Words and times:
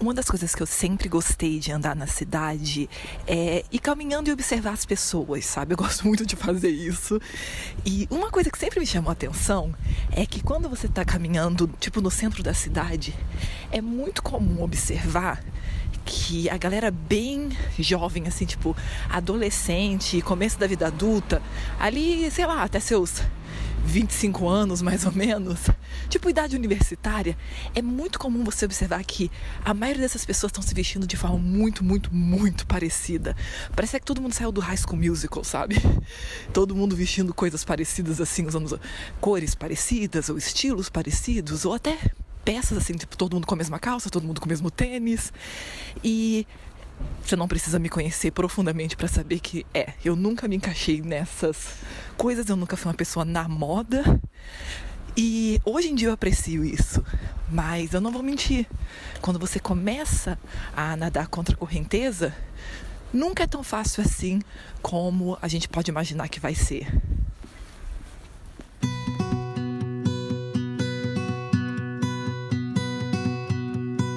Uma 0.00 0.12
das 0.12 0.28
coisas 0.28 0.54
que 0.54 0.62
eu 0.62 0.66
sempre 0.66 1.08
gostei 1.08 1.58
de 1.58 1.70
andar 1.72 1.94
na 1.94 2.06
cidade 2.06 2.88
é 3.26 3.64
ir 3.70 3.78
caminhando 3.78 4.28
e 4.28 4.32
observar 4.32 4.72
as 4.72 4.84
pessoas, 4.84 5.44
sabe? 5.44 5.74
Eu 5.74 5.76
gosto 5.78 6.06
muito 6.06 6.26
de 6.26 6.36
fazer 6.36 6.70
isso. 6.70 7.20
E 7.84 8.06
uma 8.10 8.30
coisa 8.30 8.50
que 8.50 8.58
sempre 8.58 8.80
me 8.80 8.86
chamou 8.86 9.10
a 9.10 9.12
atenção 9.12 9.74
é 10.10 10.26
que 10.26 10.42
quando 10.42 10.68
você 10.68 10.86
está 10.86 11.04
caminhando, 11.04 11.70
tipo 11.78 12.00
no 12.00 12.10
centro 12.10 12.42
da 12.42 12.52
cidade, 12.52 13.14
é 13.70 13.80
muito 13.80 14.22
comum 14.22 14.62
observar 14.62 15.42
que 16.04 16.50
a 16.50 16.56
galera 16.58 16.90
bem 16.90 17.50
jovem, 17.78 18.26
assim, 18.26 18.44
tipo 18.44 18.76
adolescente, 19.08 20.20
começo 20.22 20.58
da 20.58 20.66
vida 20.66 20.86
adulta, 20.86 21.40
ali, 21.78 22.30
sei 22.30 22.46
lá, 22.46 22.62
até 22.62 22.78
seus 22.78 23.22
25 23.84 24.48
anos 24.48 24.80
mais 24.80 25.04
ou 25.04 25.12
menos, 25.12 25.60
tipo 26.08 26.28
idade 26.30 26.56
universitária, 26.56 27.36
é 27.74 27.82
muito 27.82 28.18
comum 28.18 28.42
você 28.42 28.64
observar 28.64 29.04
que 29.04 29.30
a 29.64 29.74
maioria 29.74 30.02
dessas 30.02 30.24
pessoas 30.24 30.50
estão 30.50 30.62
se 30.62 30.74
vestindo 30.74 31.06
de 31.06 31.16
forma 31.16 31.38
muito, 31.38 31.84
muito, 31.84 32.12
muito 32.12 32.66
parecida. 32.66 33.36
Parece 33.76 34.00
que 34.00 34.06
todo 34.06 34.20
mundo 34.20 34.32
saiu 34.32 34.50
do 34.50 34.60
High 34.60 34.78
School 34.78 34.96
Musical, 34.96 35.44
sabe? 35.44 35.76
Todo 36.52 36.74
mundo 36.74 36.96
vestindo 36.96 37.34
coisas 37.34 37.64
parecidas 37.64 38.20
assim, 38.20 38.46
usando 38.46 38.80
cores 39.20 39.54
parecidas 39.54 40.28
ou 40.28 40.38
estilos 40.38 40.88
parecidos 40.88 41.64
ou 41.64 41.74
até 41.74 41.98
peças 42.44 42.76
assim, 42.76 42.94
tipo 42.94 43.16
todo 43.16 43.34
mundo 43.34 43.46
com 43.46 43.54
a 43.54 43.56
mesma 43.56 43.78
calça, 43.78 44.10
todo 44.10 44.26
mundo 44.26 44.40
com 44.40 44.46
o 44.46 44.48
mesmo 44.48 44.70
tênis. 44.70 45.32
E 46.02 46.46
você 47.24 47.36
não 47.36 47.48
precisa 47.48 47.78
me 47.78 47.88
conhecer 47.88 48.30
profundamente 48.30 48.96
para 48.96 49.08
saber 49.08 49.40
que 49.40 49.64
é, 49.72 49.94
eu 50.04 50.14
nunca 50.14 50.46
me 50.46 50.56
encaixei 50.56 51.00
nessas 51.00 51.74
coisas, 52.16 52.48
eu 52.48 52.56
nunca 52.56 52.76
fui 52.76 52.90
uma 52.90 52.96
pessoa 52.96 53.24
na 53.24 53.48
moda. 53.48 54.20
E 55.16 55.60
hoje 55.64 55.88
em 55.88 55.94
dia 55.94 56.08
eu 56.08 56.12
aprecio 56.12 56.64
isso, 56.64 57.02
mas 57.50 57.94
eu 57.94 58.00
não 58.00 58.10
vou 58.10 58.22
mentir. 58.22 58.66
Quando 59.22 59.38
você 59.38 59.58
começa 59.58 60.38
a 60.76 60.96
nadar 60.96 61.28
contra 61.28 61.54
a 61.54 61.58
correnteza, 61.58 62.34
nunca 63.12 63.44
é 63.44 63.46
tão 63.46 63.62
fácil 63.62 64.02
assim 64.02 64.40
como 64.82 65.38
a 65.40 65.48
gente 65.48 65.68
pode 65.68 65.90
imaginar 65.90 66.28
que 66.28 66.40
vai 66.40 66.54
ser. 66.54 66.86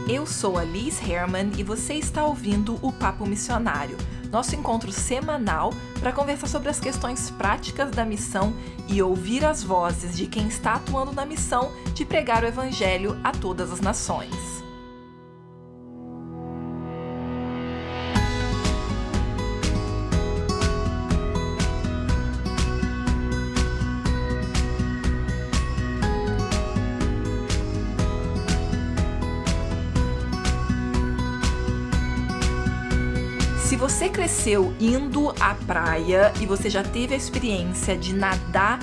Eu 0.09 0.25
sou 0.25 0.57
a 0.57 0.63
Liz 0.63 1.01
Herman 1.01 1.51
e 1.57 1.63
você 1.63 1.95
está 1.95 2.23
ouvindo 2.23 2.79
o 2.81 2.93
Papo 2.93 3.25
Missionário, 3.25 3.97
nosso 4.31 4.55
encontro 4.55 4.89
semanal 4.89 5.73
para 5.99 6.13
conversar 6.13 6.47
sobre 6.47 6.69
as 6.69 6.79
questões 6.79 7.29
práticas 7.29 7.91
da 7.91 8.05
missão 8.05 8.53
e 8.87 9.01
ouvir 9.01 9.43
as 9.43 9.61
vozes 9.61 10.15
de 10.15 10.25
quem 10.25 10.47
está 10.47 10.75
atuando 10.75 11.11
na 11.11 11.25
missão 11.25 11.73
de 11.93 12.05
pregar 12.05 12.45
o 12.45 12.47
Evangelho 12.47 13.19
a 13.21 13.33
todas 13.33 13.69
as 13.69 13.81
nações. 13.81 14.56
Cresceu 34.47 34.73
indo 34.79 35.33
à 35.41 35.53
praia 35.53 36.31
e 36.39 36.45
você 36.45 36.69
já 36.69 36.81
teve 36.81 37.13
a 37.13 37.17
experiência 37.17 37.97
de 37.97 38.13
nadar 38.13 38.79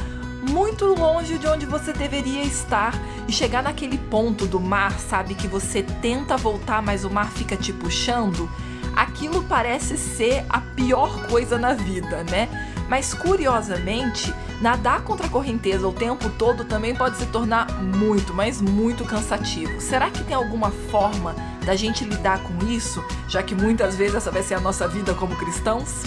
muito 0.50 0.84
longe 0.84 1.38
de 1.38 1.46
onde 1.46 1.64
você 1.64 1.90
deveria 1.90 2.42
estar 2.42 2.92
e 3.26 3.32
chegar 3.32 3.62
naquele 3.62 3.96
ponto 3.96 4.46
do 4.46 4.60
mar, 4.60 4.92
sabe, 4.98 5.34
que 5.34 5.48
você 5.48 5.82
tenta 6.02 6.36
voltar, 6.36 6.82
mas 6.82 7.02
o 7.02 7.10
mar 7.10 7.30
fica 7.30 7.56
te 7.56 7.72
puxando, 7.72 8.46
aquilo 8.94 9.42
parece 9.44 9.96
ser 9.96 10.44
a 10.50 10.60
pior 10.60 11.28
coisa 11.28 11.58
na 11.58 11.72
vida, 11.72 12.22
né? 12.30 12.46
Mas 12.86 13.14
curiosamente, 13.14 14.34
nadar 14.60 15.00
contra 15.00 15.26
a 15.26 15.30
correnteza 15.30 15.88
o 15.88 15.92
tempo 15.94 16.28
todo 16.28 16.66
também 16.66 16.94
pode 16.94 17.16
se 17.16 17.24
tornar 17.26 17.72
muito, 17.80 18.34
mas 18.34 18.60
muito 18.60 19.02
cansativo. 19.06 19.80
Será 19.80 20.10
que 20.10 20.22
tem 20.24 20.36
alguma 20.36 20.70
forma 20.90 21.34
da 21.64 21.74
gente 21.74 22.04
lidar 22.04 22.40
com 22.40 22.66
isso, 22.66 23.04
já 23.28 23.42
que 23.42 23.54
muitas 23.54 23.96
vezes 23.96 24.14
essa 24.14 24.30
vai 24.30 24.42
ser 24.42 24.54
a 24.54 24.60
nossa 24.60 24.86
vida 24.86 25.14
como 25.14 25.34
cristãos? 25.36 26.02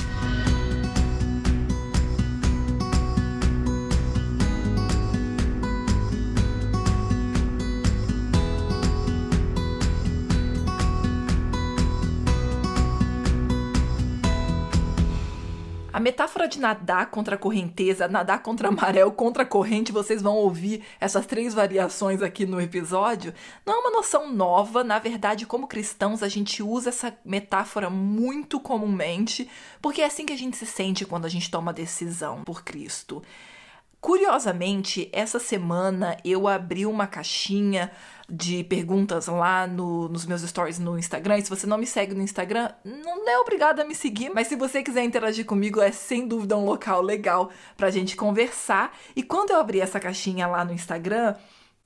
Metáfora 16.07 16.47
de 16.47 16.57
nadar 16.57 17.07
contra 17.07 17.35
a 17.35 17.37
correnteza, 17.37 18.07
nadar 18.07 18.41
contra 18.41 18.69
a 18.69 18.71
maré 18.71 19.03
ou 19.03 19.11
contra 19.11 19.43
a 19.43 19.45
corrente, 19.45 19.91
vocês 19.91 20.21
vão 20.21 20.37
ouvir 20.37 20.81
essas 21.01 21.25
três 21.25 21.53
variações 21.53 22.21
aqui 22.21 22.45
no 22.45 22.61
episódio, 22.61 23.33
não 23.65 23.73
é 23.73 23.77
uma 23.77 23.91
noção 23.91 24.31
nova. 24.31 24.85
Na 24.85 24.99
verdade, 24.99 25.45
como 25.45 25.67
cristãos, 25.67 26.23
a 26.23 26.29
gente 26.29 26.63
usa 26.63 26.89
essa 26.89 27.13
metáfora 27.25 27.89
muito 27.89 28.57
comumente, 28.57 29.49
porque 29.81 30.01
é 30.01 30.05
assim 30.05 30.25
que 30.25 30.31
a 30.31 30.37
gente 30.37 30.55
se 30.55 30.65
sente 30.65 31.03
quando 31.03 31.25
a 31.25 31.29
gente 31.29 31.51
toma 31.51 31.73
decisão 31.73 32.41
por 32.45 32.63
Cristo. 32.63 33.21
Curiosamente, 33.99 35.09
essa 35.11 35.39
semana 35.39 36.17
eu 36.23 36.47
abri 36.47 36.85
uma 36.85 37.07
caixinha 37.07 37.91
de 38.29 38.63
perguntas 38.63 39.27
lá 39.27 39.65
no, 39.65 40.07
nos 40.09 40.25
meus 40.25 40.41
stories 40.41 40.77
no 40.77 40.99
Instagram. 40.99 41.37
E 41.37 41.41
se 41.41 41.49
você 41.49 41.65
não 41.65 41.77
me 41.77 41.85
segue 41.87 42.13
no 42.13 42.21
Instagram, 42.21 42.69
não 42.83 43.27
é 43.27 43.39
obrigado 43.39 43.79
a 43.79 43.85
me 43.85 43.95
seguir, 43.95 44.29
mas 44.29 44.47
se 44.47 44.55
você 44.55 44.83
quiser 44.83 45.03
interagir 45.03 45.45
comigo, 45.45 45.81
é 45.81 45.91
sem 45.91 46.27
dúvida 46.27 46.55
um 46.57 46.65
local 46.65 47.01
legal 47.01 47.49
pra 47.75 47.89
gente 47.89 48.15
conversar. 48.15 48.95
E 49.15 49.23
quando 49.23 49.51
eu 49.51 49.59
abri 49.59 49.79
essa 49.79 49.99
caixinha 49.99 50.45
lá 50.45 50.63
no 50.63 50.73
Instagram, 50.73 51.35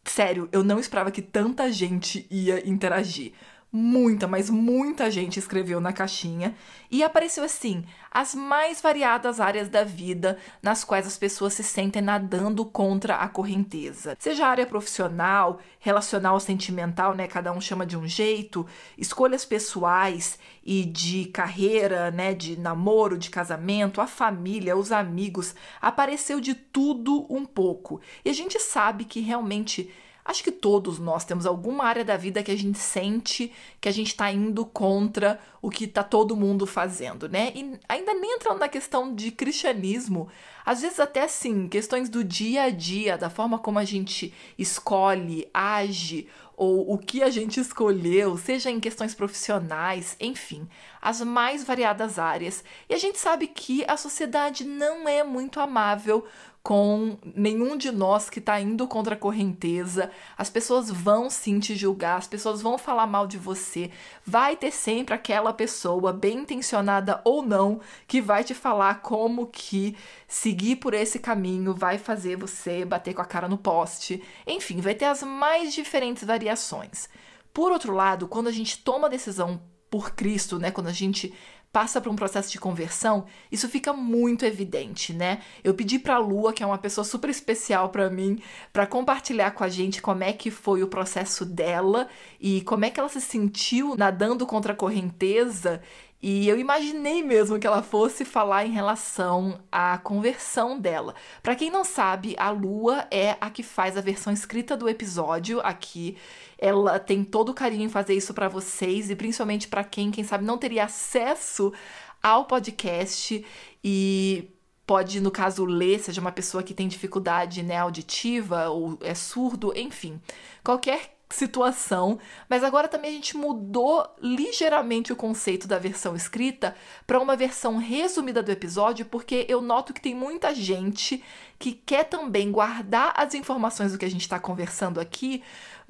sério, 0.04 0.50
eu 0.52 0.64
não 0.64 0.80
esperava 0.80 1.12
que 1.12 1.22
tanta 1.22 1.72
gente 1.72 2.28
ia 2.30 2.68
interagir 2.68 3.34
muita, 3.72 4.28
mas 4.28 4.50
muita 4.50 5.09
gente 5.09 5.40
escreveu 5.40 5.80
na 5.80 5.94
caixinha 5.94 6.54
e 6.90 7.02
apareceu 7.04 7.44
assim: 7.44 7.86
as 8.09 8.36
mais 8.36 8.82
variadas 8.82 9.40
áreas 9.40 9.70
da 9.70 9.84
vida 9.84 10.38
nas 10.62 10.84
quais 10.84 11.08
as 11.08 11.18
pessoas 11.18 11.54
se 11.54 11.64
sentem 11.64 12.02
nadando 12.02 12.66
contra 12.66 13.16
a 13.16 13.30
correnteza. 13.30 14.18
Seja 14.20 14.48
área 14.48 14.66
profissional, 14.66 15.60
relacional 15.80 16.40
sentimental, 16.40 17.16
né, 17.16 17.28
cada 17.28 17.54
um 17.54 17.62
chama 17.62 17.86
de 17.86 17.98
um 17.98 18.06
jeito, 18.06 18.66
escolhas 18.98 19.46
pessoais 19.46 20.38
e 20.64 20.84
de 20.84 21.26
carreira, 21.26 22.12
né, 22.12 22.34
de 22.34 22.60
namoro, 22.60 23.18
de 23.18 23.30
casamento, 23.30 24.02
a 24.02 24.08
família, 24.08 24.76
os 24.76 24.92
amigos, 24.92 25.56
apareceu 25.81 26.42
de 26.42 26.54
tudo 26.54 27.26
um 27.30 27.46
pouco. 27.46 28.02
E 28.26 28.30
a 28.30 28.34
gente 28.34 28.60
sabe 28.60 29.06
que 29.06 29.22
realmente 29.22 29.90
Acho 30.24 30.44
que 30.44 30.52
todos 30.52 31.00
nós 31.00 31.26
temos 31.26 31.46
alguma 31.46 31.86
área 31.86 32.06
da 32.06 32.16
vida 32.16 32.44
que 32.44 32.52
a 32.52 32.58
gente 32.58 32.78
sente 32.78 33.52
que 33.80 33.90
a 33.90 33.92
gente 33.92 34.08
está 34.08 34.32
indo 34.32 34.66
contra 34.66 35.40
o 35.62 35.70
que 35.70 35.86
está 35.86 36.04
todo 36.04 36.36
mundo 36.36 36.68
fazendo, 36.68 37.28
né? 37.28 37.52
E 37.56 37.80
ainda 37.90 38.14
nem 38.14 38.36
entrando 38.36 38.60
na 38.60 38.70
questão 38.70 39.14
de 39.14 39.31
cristianismo, 39.31 40.30
às 40.66 40.81
vezes 40.81 41.00
até 41.00 41.24
assim, 41.24 41.68
questões 41.68 42.10
do 42.10 42.24
dia 42.24 42.64
a 42.64 42.70
dia, 42.70 43.18
da 43.18 43.30
forma 43.30 43.58
como 43.58 43.80
a 43.80 43.84
gente 43.84 44.34
escolhe, 44.58 45.48
age, 45.54 46.28
ou 46.56 46.94
o 46.94 46.98
que 47.00 47.24
a 47.24 47.30
gente 47.31 47.60
escolheu, 47.60 48.38
seja 48.38 48.70
em 48.70 48.80
questões 48.80 49.16
profissionais, 49.16 50.16
enfim, 50.20 50.68
as 51.02 51.20
mais 51.22 51.64
variadas 51.64 52.20
áreas. 52.20 52.64
E 52.88 52.94
a 52.94 53.00
gente 53.00 53.18
sabe 53.18 53.48
que 53.48 53.84
a 53.88 53.98
sociedade 53.98 54.64
não 54.64 55.10
é 55.10 55.24
muito 55.24 55.60
amável 55.60 56.24
com 56.64 57.18
nenhum 57.36 57.76
de 57.76 57.92
nós 57.92 58.30
que 58.30 58.40
está 58.40 58.60
indo 58.62 58.88
contra 58.88 59.16
a 59.16 59.18
correnteza. 59.18 60.12
As 60.38 60.50
pessoas 60.50 60.92
vão 60.92 61.30
sim 61.30 61.60
te 61.60 61.76
julgar, 61.76 62.18
as 62.18 62.28
pessoas 62.28 62.62
vão 62.62 62.78
falar 62.78 63.08
mal 63.08 63.26
de 63.26 63.38
você. 63.38 63.90
Vai 64.25 64.56
ter 64.56 64.72
sempre 64.72 65.16
aquela 65.16 65.54
pessoa, 65.54 66.13
bem 66.13 66.40
intencionada 66.40 67.19
ou 67.24 67.42
não, 67.42 67.81
que 68.08 68.22
vai 68.22 68.44
te 68.44 68.54
falar 68.54 69.02
como 69.02 69.48
que 69.48 69.98
seguir 70.28 70.75
por 70.75 70.94
esse 70.94 71.19
caminho 71.19 71.74
vai 71.74 71.98
fazer 71.98 72.36
você 72.36 72.86
bater 72.86 73.14
com 73.14 73.22
a 73.22 73.25
cara 73.25 73.48
no 73.48 73.57
poste. 73.57 74.22
Enfim, 74.46 74.81
vai 74.81 74.94
ter 74.94 75.06
as 75.06 75.24
mais 75.24 75.74
diferentes 75.74 76.24
variações. 76.24 77.10
Por 77.54 77.72
outro 77.72 77.94
lado, 77.94 78.28
quando 78.28 78.48
a 78.48 78.52
gente 78.52 78.78
toma 78.78 79.07
a 79.07 79.10
decisão 79.10 79.62
por 79.90 80.12
Cristo, 80.12 80.57
né, 80.57 80.72
quando 80.72 80.88
a 80.88 80.94
gente 80.94 81.34
passa 81.71 82.01
por 82.01 82.12
um 82.12 82.15
processo 82.15 82.51
de 82.51 82.59
conversão, 82.59 83.25
isso 83.51 83.69
fica 83.69 83.94
muito 83.94 84.45
evidente, 84.45 85.13
né? 85.13 85.41
Eu 85.63 85.73
pedi 85.73 85.97
para 85.97 86.15
a 86.15 86.19
Lua, 86.19 86.51
que 86.51 86.62
é 86.62 86.65
uma 86.65 86.77
pessoa 86.77 87.06
super 87.06 87.29
especial 87.29 87.89
para 87.89 88.09
mim, 88.09 88.39
para 88.73 88.85
compartilhar 88.85 89.51
com 89.51 89.63
a 89.63 89.69
gente 89.69 90.01
como 90.01 90.23
é 90.23 90.33
que 90.33 90.51
foi 90.51 90.83
o 90.83 90.88
processo 90.88 91.45
dela 91.45 92.09
e 92.39 92.62
como 92.62 92.83
é 92.83 92.89
que 92.89 93.00
ela 93.00 93.07
se 93.09 93.21
sentiu 93.21 93.95
nadando 93.95 94.45
contra 94.45 94.73
a 94.73 94.75
correnteza 94.75 95.81
E 96.21 96.47
eu 96.47 96.59
imaginei 96.59 97.23
mesmo 97.23 97.57
que 97.57 97.65
ela 97.65 97.81
fosse 97.81 98.23
falar 98.23 98.65
em 98.65 98.71
relação 98.71 99.59
à 99.71 99.97
conversão 99.97 100.79
dela. 100.79 101.15
Para 101.41 101.56
quem 101.56 101.71
não 101.71 101.83
sabe, 101.83 102.35
a 102.38 102.51
Lua 102.51 103.07
é 103.09 103.35
a 103.41 103.50
que 103.50 103.63
faz 103.63 103.97
a 103.97 104.01
versão 104.01 104.31
escrita 104.31 104.77
do 104.77 104.88
episódio 104.88 105.59
aqui. 105.62 106.15
Ela 106.59 107.00
tem 107.00 107.23
todo 107.23 107.50
o 107.50 107.56
carinho 107.56 107.85
em 107.85 107.89
fazer 107.89 108.13
isso 108.13 108.35
para 108.35 108.47
vocês 108.47 109.09
e 109.09 109.15
principalmente 109.15 109.68
para 109.68 109.83
quem, 109.83 110.12
quem 110.12 110.23
sabe, 110.23 110.45
não 110.45 110.59
teria 110.59 110.83
acesso 110.83 111.73
ao 112.21 112.45
podcast 112.45 113.44
e 113.83 114.47
pode, 114.85 115.19
no 115.21 115.31
caso, 115.31 115.65
ler, 115.65 116.00
seja 116.00 116.21
uma 116.21 116.31
pessoa 116.31 116.62
que 116.62 116.73
tem 116.73 116.88
dificuldade 116.88 117.63
né, 117.63 117.77
auditiva 117.77 118.69
ou 118.69 118.97
é 119.01 119.15
surdo, 119.15 119.73
enfim. 119.75 120.21
Qualquer 120.63 121.18
situação, 121.33 122.19
mas 122.50 122.63
agora 122.63 122.88
também 122.88 123.12
a 123.12 123.13
gente 123.13 123.38
mudou 123.38 124.06
ligeiramente 124.22 125.12
o 125.12 125.16
conceito 125.16 125.68
da 125.68 125.80
versão 125.80 126.16
escrita 126.16 126.75
para 127.06 127.19
uma 127.19 127.36
versão 127.36 127.78
resumida 127.78 128.44
do 128.44 128.51
episódio, 128.51 129.06
porque 129.06 129.45
eu 129.50 129.62
noto 129.62 129.94
que 129.94 130.01
tem 130.01 130.16
muita 130.16 130.54
gente 130.54 131.24
que 131.57 131.74
quer 131.74 132.06
também 132.06 132.51
guardar 132.51 133.13
as 133.16 133.33
informações 133.33 133.92
do 133.92 133.98
que 133.98 134.06
a 134.06 134.10
gente 134.10 134.22
está 134.22 134.39
conversando 134.39 135.00
aqui, 135.00 135.44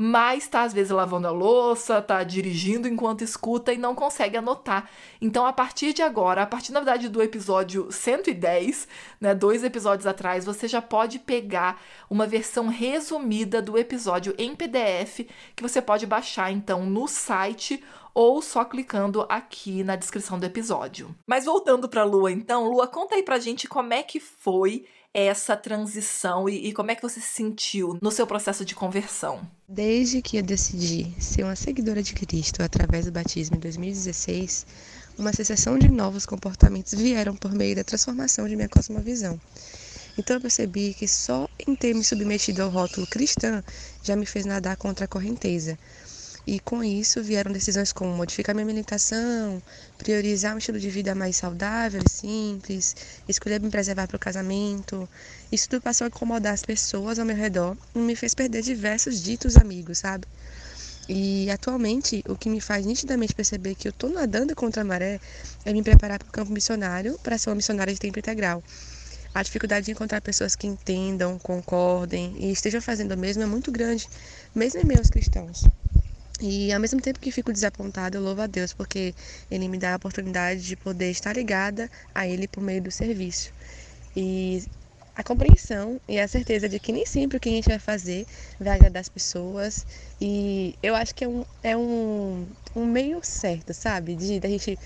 mas 0.04 0.46
está 0.46 0.64
às 0.64 0.74
vezes 0.74 0.92
lavando 0.92 1.28
a 1.28 1.32
louça, 1.32 2.00
está 2.00 2.24
dirigindo 2.24 2.88
enquanto 2.88 3.24
escuta 3.24 3.72
e 3.72 3.78
não 3.78 3.94
consegue 3.94 4.36
anotar. 4.36 4.90
Então, 5.22 5.46
a 5.46 5.54
partir 5.54 5.94
de 5.94 6.02
agora, 6.02 6.42
a 6.42 6.48
partir 6.48 6.72
na 6.72 6.80
verdade 6.80 7.08
do 7.08 7.22
episódio 7.22 7.92
110, 7.92 8.88
né, 9.20 9.36
dois 9.36 9.64
episódios 9.64 10.08
atrás, 10.08 10.44
você 10.44 10.68
já 10.68 10.82
pode 10.82 11.20
pegar 11.20 11.80
uma 12.10 12.26
versão 12.26 12.68
resumida 12.68 13.62
do 13.62 13.78
episódio 13.78 14.34
em 14.40 14.56
PDF 14.56 15.28
que 15.56 15.62
você 15.62 15.80
pode 15.80 16.08
baixar 16.08 16.52
então 16.52 16.84
no 16.84 17.08
site 17.08 17.84
ou 18.12 18.42
só 18.42 18.66
clicando 18.66 19.24
aqui 19.30 19.84
na 19.84 19.96
descrição 19.96 20.40
do 20.40 20.46
episódio. 20.48 21.16
Mas 21.28 21.46
voltando 21.46 21.88
para 21.88 22.04
Lua, 22.04 22.32
então, 22.32 22.68
Lua, 22.68 22.88
conta 22.88 23.14
aí 23.14 23.22
pra 23.22 23.38
gente 23.38 23.68
como 23.68 23.94
é 23.94 24.02
que 24.02 24.20
foi 24.20 24.84
essa 25.14 25.58
transição 25.58 26.48
e, 26.48 26.68
e, 26.68 26.74
como 26.74 26.92
é 26.92 26.96
que 26.96 27.02
você 27.02 27.20
se 27.20 27.28
sentiu 27.28 27.98
no 28.02 28.12
seu 28.12 28.26
processo 28.26 28.64
de 28.64 28.74
conversão? 28.74 29.42
Desde 29.68 30.22
que 30.22 30.38
eu 30.38 30.44
decidi 30.44 31.14
ser 31.20 31.44
uma 31.44 31.56
seguidora 31.56 32.02
de 32.02 32.14
Cristo 32.14 32.64
através 32.64 33.06
do 33.06 33.12
batismo 33.12 33.58
em 33.58 33.60
2016, 33.60 34.66
uma 35.18 35.34
sucessão 35.34 35.78
de 35.78 35.90
novos 35.90 36.26
comportamentos 36.26 36.94
vieram 36.94 37.36
por 37.36 37.54
meio 37.54 37.76
da 37.76 37.84
transformação 37.84 38.48
de 38.48 38.56
minha 38.56 38.70
cosmovisão. 38.70 39.40
Então 40.18 40.38
eu 40.38 40.42
percebi 40.42 40.94
que 40.94 41.08
só 41.08 41.48
em 41.68 41.76
ter 41.76 41.94
me 41.94 42.04
submetido 42.04 42.64
ao 42.64 42.70
rótulo 42.70 43.08
cristã 43.08 43.64
já 44.04 44.16
me 44.16 44.26
fez 44.26 44.46
nadar 44.46 44.76
contra 44.76 45.06
a 45.06 45.08
correnteza, 45.08 45.78
e 46.46 46.60
com 46.60 46.84
isso 46.84 47.22
vieram 47.22 47.52
decisões 47.52 47.94
como 47.94 48.16
modificar 48.16 48.56
minha 48.56 48.66
alimentação, 48.66 49.62
priorizar 49.98 50.56
um 50.56 50.58
estilo 50.58 50.80
de 50.80 50.90
vida 50.90 51.14
mais 51.14 51.36
saudável 51.38 52.02
e 52.04 52.10
simples, 52.10 52.96
escolher 53.28 53.62
me 53.62 53.70
preservar 53.70 54.08
para 54.08 54.16
o 54.18 54.20
casamento. 54.20 55.08
Isso 55.52 55.70
tudo 55.70 55.82
passou 55.82 56.06
a 56.06 56.08
incomodar 56.08 56.54
as 56.54 56.64
pessoas 56.64 57.20
ao 57.20 57.26
meu 57.26 57.36
redor 57.36 57.78
e 57.94 58.00
me 58.00 58.16
fez 58.16 58.34
perder 58.34 58.64
diversos 58.64 59.22
ditos 59.22 59.56
amigos, 59.56 60.00
sabe? 60.00 60.26
E 61.08 61.50
atualmente, 61.52 62.24
o 62.28 62.36
que 62.36 62.50
me 62.50 62.62
faz 62.62 62.86
nitidamente 62.86 63.36
perceber 63.36 63.76
que 63.76 63.88
eu 63.88 63.92
estou 63.92 64.10
nadando 64.10 64.56
contra 64.56 64.82
a 64.82 64.86
maré 64.86 65.20
é 65.66 65.74
me 65.74 65.84
preparar 65.84 66.20
para 66.20 66.28
o 66.28 66.32
campo 66.32 66.52
missionário 66.52 67.20
para 67.22 67.38
ser 67.38 67.50
uma 67.50 67.56
missionária 67.56 67.94
de 67.94 68.00
tempo 68.00 68.18
integral. 68.18 68.64
A 69.34 69.44
dificuldade 69.44 69.86
de 69.86 69.92
encontrar 69.92 70.22
pessoas 70.22 70.56
que 70.56 70.68
entendam, 70.68 71.40
concordem 71.40 72.36
e 72.38 72.52
estejam 72.52 72.82
fazendo 72.82 73.14
o 73.14 73.18
mesmo 73.18 73.44
é 73.44 73.46
muito 73.46 73.72
grande, 73.72 74.08
mesmo 74.54 74.80
em 74.80 74.98
aos 74.98 75.10
cristãos. 75.10 75.64
E 76.42 76.74
ao 76.74 76.80
mesmo 76.80 77.00
tempo 77.00 77.20
que 77.20 77.32
fico 77.32 77.54
desapontada, 77.54 78.18
eu 78.18 78.22
louvo 78.24 78.42
a 78.42 78.48
Deus 78.48 78.74
porque 78.74 79.14
Ele 79.50 79.68
me 79.68 79.78
dá 79.78 79.94
a 79.94 79.96
oportunidade 79.98 80.62
de 80.64 80.76
poder 80.76 81.12
estar 81.12 81.36
ligada 81.36 81.90
a 82.16 82.28
Ele 82.28 82.48
por 82.48 82.64
meio 82.64 82.82
do 82.82 82.90
serviço. 82.92 83.54
E 84.16 84.64
a 85.16 85.24
compreensão 85.24 86.02
e 86.08 86.20
a 86.20 86.28
certeza 86.28 86.68
de 86.68 86.80
que 86.80 86.92
nem 86.92 87.06
sempre 87.06 87.38
o 87.38 87.40
que 87.40 87.50
a 87.50 87.52
gente 87.52 87.70
vai 87.70 87.78
fazer 87.80 88.26
vai 88.60 88.76
agradar 88.76 89.02
as 89.02 89.10
pessoas. 89.10 89.86
E 90.20 90.76
eu 90.82 90.96
acho 90.96 91.14
que 91.14 91.24
é 91.24 91.28
um, 91.28 91.46
é 91.62 91.78
um, 91.78 92.48
um 92.76 92.86
meio 92.88 93.20
certo, 93.24 93.74
sabe? 93.74 94.16
De, 94.16 94.40
a 94.44 94.50
gente 94.50 94.80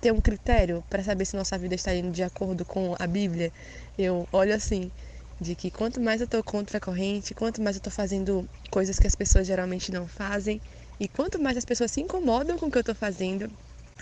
ter 0.00 0.12
um 0.12 0.20
critério 0.20 0.84
para 0.88 1.02
saber 1.02 1.24
se 1.24 1.36
nossa 1.36 1.58
vida 1.58 1.74
está 1.74 1.94
indo 1.94 2.10
de 2.12 2.22
acordo 2.22 2.64
com 2.64 2.94
a 2.98 3.06
Bíblia. 3.06 3.52
Eu 3.98 4.28
olho 4.32 4.54
assim, 4.54 4.92
de 5.40 5.54
que 5.56 5.70
quanto 5.70 6.00
mais 6.00 6.20
eu 6.20 6.26
estou 6.26 6.42
contra 6.42 6.78
a 6.78 6.80
corrente, 6.80 7.34
quanto 7.34 7.60
mais 7.60 7.76
eu 7.76 7.78
estou 7.78 7.92
fazendo 7.92 8.48
coisas 8.70 8.98
que 8.98 9.06
as 9.06 9.14
pessoas 9.14 9.46
geralmente 9.46 9.92
não 9.92 10.06
fazem, 10.06 10.60
e 10.98 11.08
quanto 11.08 11.40
mais 11.40 11.56
as 11.56 11.64
pessoas 11.64 11.90
se 11.90 12.00
incomodam 12.00 12.58
com 12.58 12.66
o 12.66 12.70
que 12.70 12.78
eu 12.78 12.80
estou 12.80 12.94
fazendo, 12.94 13.50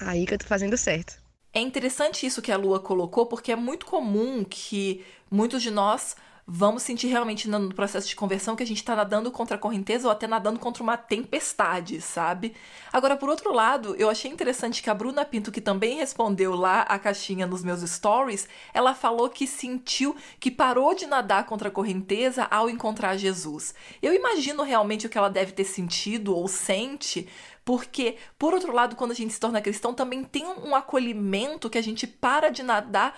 aí 0.01 0.27
que 0.27 0.33
eu 0.33 0.37
estou 0.37 0.49
fazendo 0.49 0.77
certo. 0.77 1.21
É 1.53 1.61
interessante 1.61 2.25
isso 2.25 2.41
que 2.41 2.51
a 2.51 2.57
Lua 2.57 2.81
colocou, 2.81 3.27
porque 3.27 3.53
é 3.53 3.57
muito 3.57 3.85
comum 3.85 4.43
que 4.43 5.05
muitos 5.31 5.63
de 5.63 5.71
nós 5.71 6.17
vamos 6.47 6.83
sentir 6.83 7.07
realmente 7.07 7.49
no 7.49 7.73
processo 7.73 8.09
de 8.09 8.17
conversão 8.17 8.57
que 8.57 8.63
a 8.63 8.67
gente 8.67 8.79
está 8.79 8.97
nadando 8.97 9.31
contra 9.31 9.57
a 9.57 9.59
correnteza 9.59 10.09
ou 10.09 10.13
até 10.13 10.27
nadando 10.27 10.59
contra 10.59 10.83
uma 10.83 10.97
tempestade, 10.97 12.01
sabe? 12.01 12.55
Agora, 12.93 13.17
por 13.17 13.29
outro 13.29 13.53
lado, 13.53 13.95
eu 13.97 14.11
achei 14.11 14.31
interessante 14.31 14.83
que 14.83 14.91
a 14.91 14.95
Bruna 14.95 15.25
Pinto, 15.25 15.53
que 15.53 15.61
também 15.61 15.97
respondeu 15.97 16.55
lá 16.55 16.83
a 16.83 16.99
caixinha 16.99 17.47
nos 17.47 17.63
meus 17.63 17.81
stories, 17.89 18.49
ela 18.75 18.95
falou 18.95 19.29
que 19.29 19.47
sentiu 19.47 20.17
que 20.41 20.51
parou 20.51 20.95
de 20.95 21.07
nadar 21.07 21.47
contra 21.47 21.69
a 21.69 21.73
correnteza 21.73 22.47
ao 22.51 22.69
encontrar 22.69 23.17
Jesus. 23.17 23.75
Eu 24.03 24.13
imagino 24.13 24.63
realmente 24.63 25.07
o 25.07 25.09
que 25.09 25.19
ela 25.19 25.31
deve 25.31 25.53
ter 25.53 25.65
sentido 25.65 26.35
ou 26.35 26.49
sente, 26.49 27.29
porque, 27.65 28.17
por 28.37 28.53
outro 28.53 28.73
lado, 28.73 28.97
quando 28.97 29.13
a 29.13 29.15
gente 29.15 29.33
se 29.33 29.39
torna 29.39 29.63
cristão, 29.63 29.95
também 29.95 30.25
tem 30.25 30.45
um 30.45 30.75
acolhimento 30.75 31.71
que 31.71 31.79
a 31.79 31.83
gente 31.83 32.07
para 32.07 32.51
de 32.51 32.63
nadar 32.63 33.17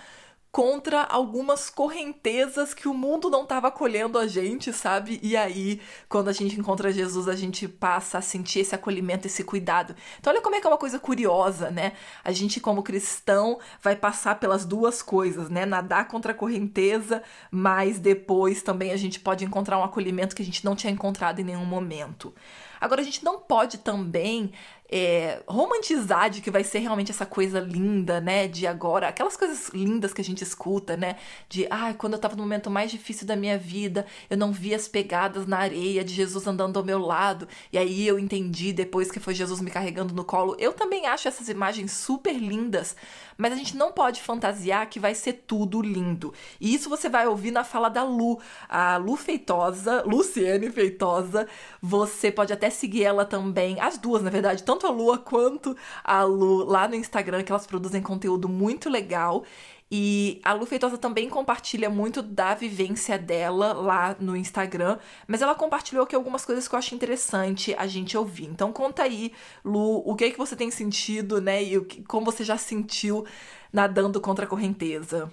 contra 0.54 1.02
algumas 1.02 1.68
correntezas 1.68 2.72
que 2.72 2.86
o 2.86 2.94
mundo 2.94 3.28
não 3.28 3.42
estava 3.42 3.66
acolhendo 3.66 4.16
a 4.16 4.28
gente, 4.28 4.72
sabe? 4.72 5.18
E 5.20 5.36
aí, 5.36 5.80
quando 6.08 6.28
a 6.28 6.32
gente 6.32 6.56
encontra 6.56 6.92
Jesus, 6.92 7.26
a 7.26 7.34
gente 7.34 7.66
passa 7.66 8.18
a 8.18 8.22
sentir 8.22 8.60
esse 8.60 8.72
acolhimento, 8.72 9.26
esse 9.26 9.42
cuidado. 9.42 9.96
Então, 10.20 10.32
olha 10.32 10.40
como 10.40 10.54
é 10.54 10.60
que 10.60 10.66
é 10.68 10.70
uma 10.70 10.78
coisa 10.78 10.96
curiosa, 11.00 11.72
né? 11.72 11.94
A 12.22 12.30
gente, 12.30 12.60
como 12.60 12.84
cristão, 12.84 13.58
vai 13.82 13.96
passar 13.96 14.38
pelas 14.38 14.64
duas 14.64 15.02
coisas, 15.02 15.50
né? 15.50 15.66
Nadar 15.66 16.06
contra 16.06 16.30
a 16.30 16.36
correnteza, 16.36 17.20
mas 17.50 17.98
depois 17.98 18.62
também 18.62 18.92
a 18.92 18.96
gente 18.96 19.18
pode 19.18 19.44
encontrar 19.44 19.76
um 19.76 19.82
acolhimento 19.82 20.36
que 20.36 20.42
a 20.42 20.46
gente 20.46 20.64
não 20.64 20.76
tinha 20.76 20.92
encontrado 20.92 21.40
em 21.40 21.44
nenhum 21.44 21.64
momento. 21.64 22.32
Agora, 22.80 23.00
a 23.00 23.04
gente 23.04 23.24
não 23.24 23.40
pode 23.40 23.78
também 23.78 24.52
é, 24.90 25.42
romantizar 25.48 26.30
de 26.30 26.40
que 26.40 26.50
vai 26.50 26.62
ser 26.62 26.78
realmente 26.78 27.10
essa 27.10 27.26
coisa 27.26 27.58
linda, 27.58 28.20
né? 28.20 28.46
De 28.46 28.66
agora, 28.66 29.08
aquelas 29.08 29.36
coisas 29.36 29.70
lindas 29.70 30.12
que 30.12 30.20
a 30.20 30.24
gente 30.24 30.44
escuta, 30.44 30.96
né? 30.96 31.16
De, 31.48 31.66
ah, 31.70 31.92
quando 31.94 32.12
eu 32.12 32.18
tava 32.18 32.36
no 32.36 32.42
momento 32.42 32.70
mais 32.70 32.90
difícil 32.90 33.26
da 33.26 33.34
minha 33.34 33.58
vida, 33.58 34.06
eu 34.30 34.36
não 34.36 34.52
vi 34.52 34.74
as 34.74 34.86
pegadas 34.86 35.46
na 35.46 35.58
areia 35.58 36.04
de 36.04 36.14
Jesus 36.14 36.46
andando 36.46 36.78
ao 36.78 36.84
meu 36.84 36.98
lado, 36.98 37.48
e 37.72 37.78
aí 37.78 38.06
eu 38.06 38.18
entendi 38.18 38.72
depois 38.72 39.10
que 39.10 39.18
foi 39.18 39.34
Jesus 39.34 39.60
me 39.60 39.70
carregando 39.70 40.14
no 40.14 40.24
colo. 40.24 40.54
Eu 40.58 40.72
também 40.72 41.06
acho 41.06 41.26
essas 41.26 41.48
imagens 41.48 41.90
super 41.92 42.34
lindas, 42.34 42.94
mas 43.36 43.52
a 43.52 43.56
gente 43.56 43.76
não 43.76 43.90
pode 43.90 44.22
fantasiar 44.22 44.88
que 44.88 45.00
vai 45.00 45.14
ser 45.14 45.44
tudo 45.46 45.82
lindo. 45.82 46.32
E 46.60 46.72
isso 46.72 46.88
você 46.88 47.08
vai 47.08 47.26
ouvir 47.26 47.50
na 47.50 47.64
fala 47.64 47.88
da 47.88 48.04
Lu, 48.04 48.38
a 48.68 48.96
Lu 48.96 49.16
Feitosa, 49.16 50.02
Luciene 50.06 50.70
Feitosa. 50.70 51.48
Você 51.82 52.30
pode 52.30 52.52
até 52.52 52.70
seguir 52.70 53.02
ela 53.02 53.24
também, 53.24 53.80
as 53.80 53.98
duas, 53.98 54.22
na 54.22 54.30
verdade, 54.30 54.62
tanto 54.62 54.83
a 54.84 54.90
Lua 54.90 55.18
quanto 55.18 55.76
a 56.02 56.22
Lu 56.22 56.64
lá 56.64 56.86
no 56.88 56.94
Instagram, 56.94 57.42
que 57.42 57.52
elas 57.52 57.66
produzem 57.66 58.02
conteúdo 58.02 58.48
muito 58.48 58.88
legal. 58.88 59.44
E 59.90 60.40
a 60.42 60.52
Lu 60.52 60.66
Feitosa 60.66 60.98
também 60.98 61.28
compartilha 61.28 61.88
muito 61.88 62.20
da 62.22 62.54
vivência 62.54 63.18
dela 63.18 63.72
lá 63.72 64.16
no 64.18 64.36
Instagram, 64.36 64.98
mas 65.26 65.42
ela 65.42 65.54
compartilhou 65.54 66.04
aqui 66.04 66.16
algumas 66.16 66.44
coisas 66.44 66.66
que 66.66 66.74
eu 66.74 66.78
acho 66.78 66.94
interessante 66.94 67.74
a 67.78 67.86
gente 67.86 68.16
ouvir. 68.16 68.46
Então 68.46 68.72
conta 68.72 69.02
aí, 69.02 69.32
Lu, 69.64 70.02
o 70.04 70.16
que 70.16 70.24
é 70.24 70.30
que 70.30 70.38
você 70.38 70.56
tem 70.56 70.70
sentido, 70.70 71.40
né? 71.40 71.62
E 71.62 71.80
como 72.08 72.26
você 72.26 72.42
já 72.42 72.58
sentiu 72.58 73.24
nadando 73.72 74.20
contra 74.20 74.46
a 74.46 74.48
correnteza. 74.48 75.32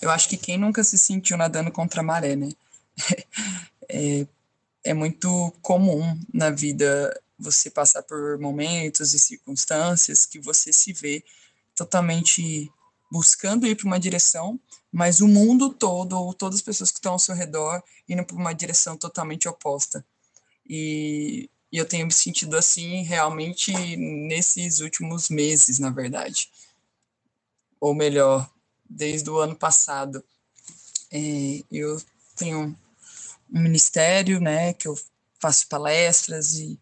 Eu 0.00 0.10
acho 0.10 0.28
que 0.28 0.36
quem 0.36 0.56
nunca 0.56 0.82
se 0.82 0.96
sentiu 0.96 1.36
nadando 1.36 1.70
contra 1.70 2.00
a 2.00 2.04
maré, 2.04 2.36
né? 2.36 2.48
é, 3.88 4.26
é 4.84 4.94
muito 4.94 5.52
comum 5.60 6.18
na 6.32 6.50
vida 6.50 7.12
você 7.40 7.70
passar 7.70 8.02
por 8.02 8.38
momentos 8.38 9.14
e 9.14 9.18
circunstâncias 9.18 10.26
que 10.26 10.38
você 10.38 10.72
se 10.72 10.92
vê 10.92 11.24
totalmente 11.74 12.70
buscando 13.10 13.66
ir 13.66 13.74
para 13.74 13.86
uma 13.86 13.98
direção, 13.98 14.60
mas 14.92 15.20
o 15.20 15.26
mundo 15.26 15.70
todo, 15.70 16.12
ou 16.12 16.32
todas 16.32 16.56
as 16.56 16.62
pessoas 16.62 16.90
que 16.90 16.98
estão 16.98 17.12
ao 17.12 17.18
seu 17.18 17.34
redor, 17.34 17.82
indo 18.08 18.24
para 18.24 18.36
uma 18.36 18.52
direção 18.52 18.96
totalmente 18.96 19.48
oposta. 19.48 20.04
E, 20.68 21.50
e 21.72 21.78
eu 21.78 21.86
tenho 21.86 22.06
me 22.06 22.12
sentido 22.12 22.56
assim 22.56 23.02
realmente 23.02 23.72
nesses 23.96 24.80
últimos 24.80 25.28
meses, 25.28 25.78
na 25.78 25.90
verdade. 25.90 26.50
Ou 27.80 27.94
melhor, 27.94 28.48
desde 28.88 29.28
o 29.30 29.38
ano 29.38 29.56
passado. 29.56 30.22
É, 31.10 31.62
eu 31.72 32.00
tenho 32.36 32.76
um 33.52 33.60
ministério, 33.60 34.40
né, 34.40 34.72
que 34.74 34.86
eu 34.86 34.96
faço 35.40 35.66
palestras 35.66 36.52
e 36.54 36.78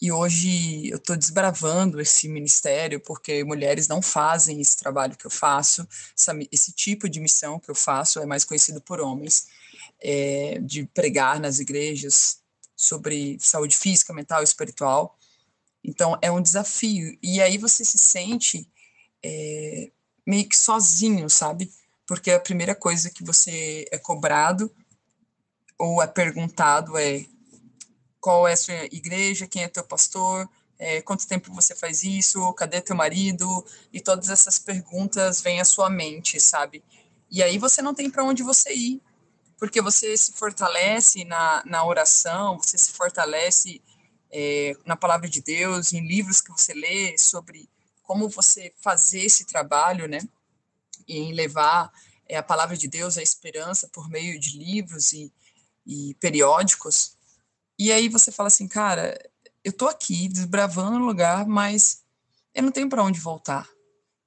E 0.00 0.12
hoje 0.12 0.88
eu 0.88 0.96
estou 0.96 1.16
desbravando 1.16 2.00
esse 2.00 2.28
ministério 2.28 3.00
porque 3.00 3.42
mulheres 3.42 3.88
não 3.88 4.00
fazem 4.00 4.60
esse 4.60 4.76
trabalho 4.76 5.16
que 5.16 5.26
eu 5.26 5.30
faço, 5.30 5.86
essa, 6.16 6.32
esse 6.52 6.72
tipo 6.72 7.08
de 7.08 7.18
missão 7.18 7.58
que 7.58 7.68
eu 7.68 7.74
faço 7.74 8.20
é 8.20 8.26
mais 8.26 8.44
conhecido 8.44 8.80
por 8.80 9.00
homens, 9.00 9.48
é, 10.00 10.60
de 10.60 10.84
pregar 10.86 11.40
nas 11.40 11.58
igrejas 11.58 12.38
sobre 12.76 13.36
saúde 13.40 13.76
física, 13.76 14.14
mental 14.14 14.40
e 14.40 14.44
espiritual. 14.44 15.18
Então 15.82 16.16
é 16.22 16.30
um 16.30 16.40
desafio. 16.40 17.18
E 17.20 17.42
aí 17.42 17.58
você 17.58 17.84
se 17.84 17.98
sente 17.98 18.70
é, 19.20 19.90
meio 20.24 20.48
que 20.48 20.56
sozinho, 20.56 21.28
sabe? 21.28 21.72
Porque 22.06 22.30
a 22.30 22.38
primeira 22.38 22.74
coisa 22.74 23.10
que 23.10 23.24
você 23.24 23.84
é 23.90 23.98
cobrado 23.98 24.72
ou 25.76 26.00
é 26.00 26.06
perguntado 26.06 26.96
é 26.96 27.26
qual 28.20 28.46
é 28.46 28.52
a 28.52 28.56
sua 28.56 28.84
igreja, 28.86 29.46
quem 29.46 29.62
é 29.62 29.68
teu 29.68 29.84
pastor, 29.84 30.48
é, 30.78 31.02
quanto 31.02 31.26
tempo 31.26 31.52
você 31.52 31.74
faz 31.74 32.04
isso, 32.04 32.52
cadê 32.54 32.80
teu 32.80 32.94
marido, 32.94 33.64
e 33.92 34.00
todas 34.00 34.28
essas 34.30 34.58
perguntas 34.58 35.40
vêm 35.40 35.60
à 35.60 35.64
sua 35.64 35.90
mente, 35.90 36.40
sabe? 36.40 36.84
E 37.30 37.42
aí 37.42 37.58
você 37.58 37.82
não 37.82 37.94
tem 37.94 38.10
para 38.10 38.24
onde 38.24 38.42
você 38.42 38.72
ir, 38.72 39.02
porque 39.58 39.82
você 39.82 40.16
se 40.16 40.32
fortalece 40.32 41.24
na, 41.24 41.62
na 41.66 41.84
oração, 41.84 42.56
você 42.58 42.78
se 42.78 42.92
fortalece 42.92 43.82
é, 44.30 44.76
na 44.86 44.96
palavra 44.96 45.28
de 45.28 45.42
Deus, 45.42 45.92
em 45.92 46.06
livros 46.06 46.40
que 46.40 46.50
você 46.50 46.72
lê 46.72 47.18
sobre 47.18 47.68
como 48.02 48.28
você 48.28 48.72
fazer 48.80 49.20
esse 49.20 49.44
trabalho, 49.44 50.06
né? 50.06 50.20
Em 51.06 51.32
levar 51.32 51.92
é, 52.28 52.36
a 52.36 52.42
palavra 52.42 52.76
de 52.76 52.86
Deus, 52.88 53.18
a 53.18 53.22
esperança 53.22 53.88
por 53.88 54.08
meio 54.08 54.38
de 54.38 54.56
livros 54.56 55.12
e, 55.12 55.32
e 55.86 56.14
periódicos. 56.14 57.17
E 57.78 57.92
aí 57.92 58.08
você 58.08 58.32
fala 58.32 58.48
assim, 58.48 58.66
cara, 58.66 59.16
eu 59.62 59.72
tô 59.72 59.86
aqui 59.86 60.28
desbravando 60.28 60.96
o 60.96 61.06
lugar, 61.06 61.46
mas 61.46 62.02
eu 62.54 62.62
não 62.62 62.72
tenho 62.72 62.88
para 62.88 63.04
onde 63.04 63.20
voltar. 63.20 63.68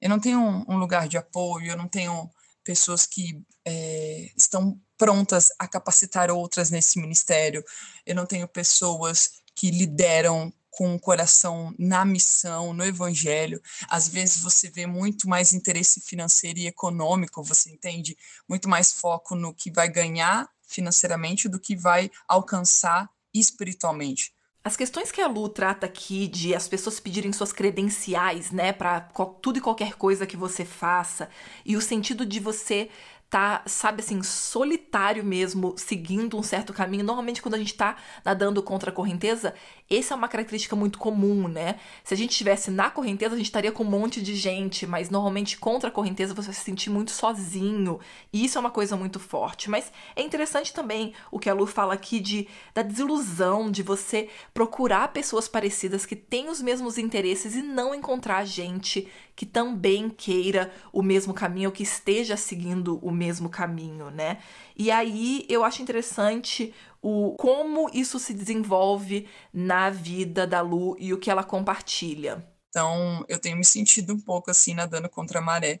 Eu 0.00 0.08
não 0.08 0.18
tenho 0.18 0.40
um, 0.40 0.64
um, 0.68 0.78
lugar 0.78 1.06
de 1.06 1.18
apoio, 1.18 1.72
eu 1.72 1.76
não 1.76 1.86
tenho 1.86 2.30
pessoas 2.64 3.06
que 3.06 3.40
é, 3.64 4.30
estão 4.36 4.80
prontas 4.96 5.48
a 5.58 5.68
capacitar 5.68 6.30
outras 6.30 6.70
nesse 6.70 6.98
ministério. 6.98 7.64
Eu 8.06 8.14
não 8.14 8.26
tenho 8.26 8.48
pessoas 8.48 9.42
que 9.54 9.70
lideram 9.70 10.52
com 10.70 10.94
o 10.94 10.98
coração 10.98 11.74
na 11.78 12.04
missão, 12.04 12.72
no 12.72 12.84
evangelho. 12.84 13.60
Às 13.88 14.08
vezes 14.08 14.38
você 14.38 14.70
vê 14.70 14.86
muito 14.86 15.28
mais 15.28 15.52
interesse 15.52 16.00
financeiro 16.00 16.58
e 16.58 16.66
econômico, 16.66 17.42
você 17.42 17.70
entende? 17.70 18.16
Muito 18.48 18.68
mais 18.68 18.90
foco 18.90 19.34
no 19.34 19.54
que 19.54 19.70
vai 19.70 19.88
ganhar 19.88 20.48
financeiramente 20.66 21.48
do 21.48 21.60
que 21.60 21.76
vai 21.76 22.10
alcançar 22.26 23.10
espiritualmente. 23.34 24.32
As 24.64 24.76
questões 24.76 25.10
que 25.10 25.20
a 25.20 25.26
Lu 25.26 25.48
trata 25.48 25.86
aqui 25.86 26.28
de 26.28 26.54
as 26.54 26.68
pessoas 26.68 27.00
pedirem 27.00 27.32
suas 27.32 27.52
credenciais, 27.52 28.52
né, 28.52 28.72
para 28.72 29.00
tudo 29.42 29.58
e 29.58 29.60
qualquer 29.60 29.94
coisa 29.94 30.26
que 30.26 30.36
você 30.36 30.64
faça, 30.64 31.28
e 31.66 31.76
o 31.76 31.80
sentido 31.80 32.24
de 32.24 32.38
você 32.38 32.88
tá, 33.32 33.62
sabe 33.64 34.02
assim, 34.02 34.22
solitário 34.22 35.24
mesmo, 35.24 35.74
seguindo 35.78 36.36
um 36.36 36.42
certo 36.42 36.70
caminho. 36.70 37.02
Normalmente, 37.02 37.40
quando 37.40 37.54
a 37.54 37.58
gente 37.58 37.72
tá 37.72 37.96
nadando 38.22 38.62
contra 38.62 38.90
a 38.90 38.92
correnteza, 38.92 39.54
essa 39.90 40.12
é 40.12 40.16
uma 40.18 40.28
característica 40.28 40.76
muito 40.76 40.98
comum, 40.98 41.48
né? 41.48 41.76
Se 42.04 42.12
a 42.12 42.16
gente 42.16 42.32
estivesse 42.32 42.70
na 42.70 42.90
correnteza, 42.90 43.34
a 43.34 43.38
gente 43.38 43.46
estaria 43.46 43.72
com 43.72 43.84
um 43.84 43.88
monte 43.88 44.20
de 44.20 44.34
gente, 44.34 44.86
mas 44.86 45.08
normalmente 45.08 45.56
contra 45.56 45.88
a 45.88 45.90
correnteza 45.90 46.34
você 46.34 46.48
vai 46.48 46.54
se 46.54 46.60
sentir 46.60 46.90
muito 46.90 47.10
sozinho. 47.10 47.98
E 48.30 48.44
isso 48.44 48.58
é 48.58 48.60
uma 48.60 48.70
coisa 48.70 48.96
muito 48.96 49.18
forte. 49.18 49.70
Mas 49.70 49.90
é 50.14 50.20
interessante 50.20 50.70
também 50.70 51.14
o 51.30 51.38
que 51.38 51.48
a 51.48 51.54
Lu 51.54 51.66
fala 51.66 51.94
aqui 51.94 52.20
de 52.20 52.46
da 52.74 52.82
desilusão, 52.82 53.70
de 53.70 53.82
você 53.82 54.28
procurar 54.52 55.08
pessoas 55.08 55.48
parecidas 55.48 56.04
que 56.04 56.16
têm 56.16 56.50
os 56.50 56.60
mesmos 56.60 56.98
interesses 56.98 57.54
e 57.54 57.62
não 57.62 57.94
encontrar 57.94 58.44
gente 58.44 59.08
que 59.34 59.46
também 59.46 60.08
queira 60.10 60.72
o 60.92 61.02
mesmo 61.02 61.32
caminho 61.32 61.70
ou 61.70 61.74
que 61.74 61.82
esteja 61.82 62.36
seguindo 62.36 62.98
o 62.98 63.10
mesmo 63.10 63.48
caminho, 63.48 64.10
né? 64.10 64.38
E 64.76 64.90
aí 64.90 65.46
eu 65.48 65.64
acho 65.64 65.82
interessante 65.82 66.74
o 67.00 67.34
como 67.38 67.90
isso 67.92 68.18
se 68.18 68.32
desenvolve 68.32 69.28
na 69.52 69.90
vida 69.90 70.46
da 70.46 70.60
Lu 70.60 70.96
e 70.98 71.12
o 71.12 71.18
que 71.18 71.30
ela 71.30 71.42
compartilha. 71.42 72.46
Então, 72.68 73.24
eu 73.28 73.38
tenho 73.38 73.56
me 73.56 73.64
sentido 73.64 74.14
um 74.14 74.20
pouco 74.20 74.50
assim 74.50 74.72
nadando 74.72 75.08
contra 75.08 75.40
a 75.40 75.42
maré, 75.42 75.80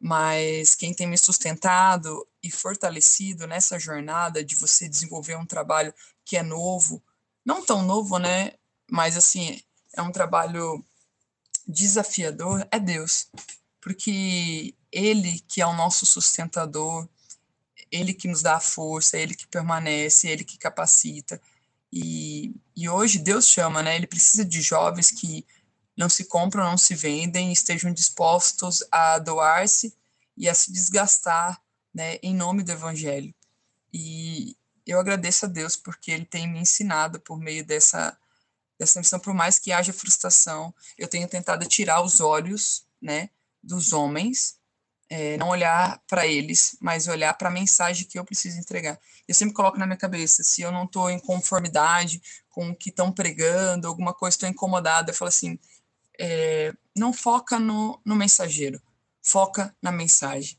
mas 0.00 0.74
quem 0.74 0.94
tem 0.94 1.06
me 1.06 1.18
sustentado 1.18 2.26
e 2.42 2.50
fortalecido 2.50 3.46
nessa 3.46 3.78
jornada 3.78 4.42
de 4.42 4.54
você 4.54 4.88
desenvolver 4.88 5.36
um 5.36 5.44
trabalho 5.44 5.92
que 6.24 6.36
é 6.36 6.42
novo, 6.42 7.02
não 7.44 7.64
tão 7.64 7.82
novo, 7.82 8.18
né? 8.18 8.52
Mas 8.90 9.16
assim, 9.16 9.60
é 9.94 10.00
um 10.00 10.12
trabalho 10.12 10.84
desafiador 11.66 12.66
é 12.70 12.78
Deus, 12.78 13.28
porque 13.80 14.74
Ele 14.90 15.40
que 15.48 15.60
é 15.60 15.66
o 15.66 15.72
nosso 15.72 16.06
sustentador, 16.06 17.08
Ele 17.90 18.14
que 18.14 18.28
nos 18.28 18.42
dá 18.42 18.56
a 18.56 18.60
força, 18.60 19.18
Ele 19.18 19.34
que 19.34 19.46
permanece, 19.46 20.28
Ele 20.28 20.44
que 20.44 20.58
capacita. 20.58 21.40
E, 21.92 22.54
e 22.74 22.88
hoje 22.88 23.18
Deus 23.18 23.46
chama, 23.46 23.82
né? 23.82 23.94
Ele 23.94 24.06
precisa 24.06 24.44
de 24.44 24.60
jovens 24.60 25.10
que 25.10 25.46
não 25.96 26.08
se 26.08 26.24
compram, 26.24 26.64
não 26.64 26.76
se 26.76 26.94
vendem, 26.94 27.52
estejam 27.52 27.92
dispostos 27.92 28.82
a 28.90 29.18
doar-se 29.18 29.94
e 30.36 30.48
a 30.48 30.54
se 30.54 30.72
desgastar, 30.72 31.60
né, 31.94 32.18
em 32.22 32.34
nome 32.34 32.64
do 32.64 32.72
Evangelho. 32.72 33.32
E 33.92 34.56
eu 34.84 34.98
agradeço 34.98 35.46
a 35.46 35.48
Deus 35.48 35.76
porque 35.76 36.10
Ele 36.10 36.24
tem 36.24 36.50
me 36.50 36.58
ensinado 36.58 37.20
por 37.20 37.38
meio 37.38 37.64
dessa 37.64 38.16
dessa 38.78 38.98
missão, 38.98 39.18
por 39.18 39.34
mais 39.34 39.58
que 39.58 39.72
haja 39.72 39.92
frustração, 39.92 40.74
eu 40.98 41.08
tenho 41.08 41.28
tentado 41.28 41.66
tirar 41.66 42.02
os 42.02 42.20
olhos, 42.20 42.84
né, 43.00 43.30
dos 43.62 43.92
homens, 43.92 44.58
é, 45.08 45.36
não 45.36 45.48
olhar 45.48 46.02
para 46.08 46.26
eles, 46.26 46.76
mas 46.80 47.06
olhar 47.06 47.34
para 47.34 47.48
a 47.48 47.52
mensagem 47.52 48.06
que 48.06 48.18
eu 48.18 48.24
preciso 48.24 48.58
entregar. 48.58 48.98
Eu 49.28 49.34
sempre 49.34 49.54
coloco 49.54 49.78
na 49.78 49.86
minha 49.86 49.96
cabeça, 49.96 50.42
se 50.42 50.62
eu 50.62 50.72
não 50.72 50.84
estou 50.84 51.10
em 51.10 51.18
conformidade 51.18 52.20
com 52.48 52.70
o 52.70 52.76
que 52.76 52.90
estão 52.90 53.12
pregando, 53.12 53.86
alguma 53.86 54.14
coisa, 54.14 54.34
estou 54.34 54.48
incomodada, 54.48 55.10
eu 55.10 55.14
falo 55.14 55.28
assim, 55.28 55.58
é, 56.18 56.72
não 56.96 57.12
foca 57.12 57.58
no, 57.58 58.00
no 58.04 58.16
mensageiro, 58.16 58.80
foca 59.22 59.74
na 59.82 59.92
mensagem. 59.92 60.58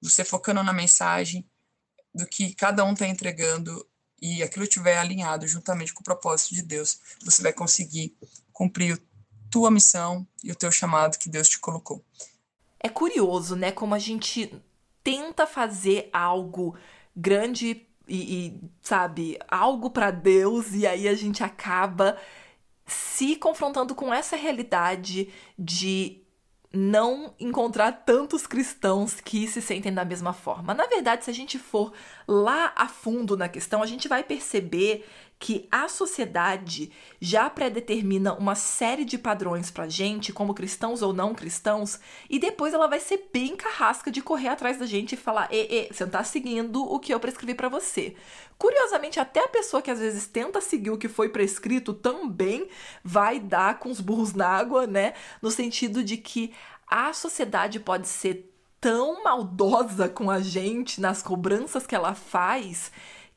Você 0.00 0.24
focando 0.24 0.62
na 0.62 0.72
mensagem 0.72 1.48
do 2.14 2.26
que 2.26 2.54
cada 2.54 2.84
um 2.84 2.92
está 2.92 3.06
entregando, 3.06 3.86
e 4.22 4.40
aquilo 4.40 4.64
estiver 4.64 4.96
alinhado 4.96 5.48
juntamente 5.48 5.92
com 5.92 6.00
o 6.00 6.04
propósito 6.04 6.54
de 6.54 6.62
Deus, 6.62 7.00
você 7.24 7.42
vai 7.42 7.52
conseguir 7.52 8.16
cumprir 8.52 9.02
tua 9.50 9.68
missão 9.68 10.24
e 10.44 10.52
o 10.52 10.54
teu 10.54 10.70
chamado 10.70 11.18
que 11.18 11.28
Deus 11.28 11.48
te 11.48 11.58
colocou. 11.58 12.04
É 12.78 12.88
curioso, 12.88 13.56
né, 13.56 13.72
como 13.72 13.94
a 13.94 13.98
gente 13.98 14.54
tenta 15.02 15.44
fazer 15.44 16.08
algo 16.12 16.78
grande 17.14 17.84
e, 18.06 18.46
e 18.46 18.60
sabe, 18.80 19.38
algo 19.48 19.90
para 19.90 20.12
Deus 20.12 20.72
e 20.72 20.86
aí 20.86 21.08
a 21.08 21.14
gente 21.14 21.42
acaba 21.42 22.16
se 22.86 23.36
confrontando 23.36 23.94
com 23.94 24.14
essa 24.14 24.36
realidade 24.36 25.32
de 25.58 26.21
não 26.72 27.34
encontrar 27.38 27.92
tantos 27.92 28.46
cristãos 28.46 29.20
que 29.20 29.46
se 29.46 29.60
sentem 29.60 29.92
da 29.92 30.04
mesma 30.04 30.32
forma. 30.32 30.72
Na 30.72 30.86
verdade, 30.86 31.24
se 31.24 31.30
a 31.30 31.34
gente 31.34 31.58
for 31.58 31.92
lá 32.26 32.72
a 32.74 32.88
fundo 32.88 33.36
na 33.36 33.48
questão, 33.48 33.82
a 33.82 33.86
gente 33.86 34.08
vai 34.08 34.24
perceber 34.24 35.06
que 35.42 35.66
a 35.72 35.88
sociedade 35.88 36.92
já 37.20 37.50
predetermina 37.50 38.32
uma 38.32 38.54
série 38.54 39.04
de 39.04 39.18
padrões 39.18 39.72
pra 39.72 39.88
gente, 39.88 40.32
como 40.32 40.54
cristãos 40.54 41.02
ou 41.02 41.12
não 41.12 41.34
cristãos, 41.34 41.98
e 42.30 42.38
depois 42.38 42.72
ela 42.72 42.86
vai 42.86 43.00
ser 43.00 43.28
bem 43.32 43.56
carrasca 43.56 44.08
de 44.08 44.22
correr 44.22 44.50
atrás 44.50 44.78
da 44.78 44.86
gente 44.86 45.14
e 45.14 45.18
falar: 45.18 45.48
"E, 45.50 45.88
e 45.88 45.92
você 45.92 46.04
não 46.04 46.12
tá 46.12 46.22
seguindo 46.22 46.80
o 46.84 47.00
que 47.00 47.12
eu 47.12 47.18
prescrevi 47.18 47.56
para 47.56 47.68
você". 47.68 48.14
Curiosamente, 48.56 49.18
até 49.18 49.40
a 49.40 49.48
pessoa 49.48 49.82
que 49.82 49.90
às 49.90 49.98
vezes 49.98 50.28
tenta 50.28 50.60
seguir 50.60 50.90
o 50.90 50.96
que 50.96 51.08
foi 51.08 51.28
prescrito 51.28 51.92
também 51.92 52.68
vai 53.02 53.40
dar 53.40 53.80
com 53.80 53.90
os 53.90 54.00
burros 54.00 54.34
na 54.34 54.46
água, 54.46 54.86
né? 54.86 55.12
No 55.42 55.50
sentido 55.50 56.04
de 56.04 56.18
que 56.18 56.54
a 56.86 57.12
sociedade 57.12 57.80
pode 57.80 58.06
ser 58.06 58.48
tão 58.80 59.24
maldosa 59.24 60.08
com 60.08 60.30
a 60.30 60.40
gente 60.40 61.00
nas 61.00 61.20
cobranças 61.20 61.84
que 61.84 61.96
ela 61.96 62.14
faz 62.14 62.92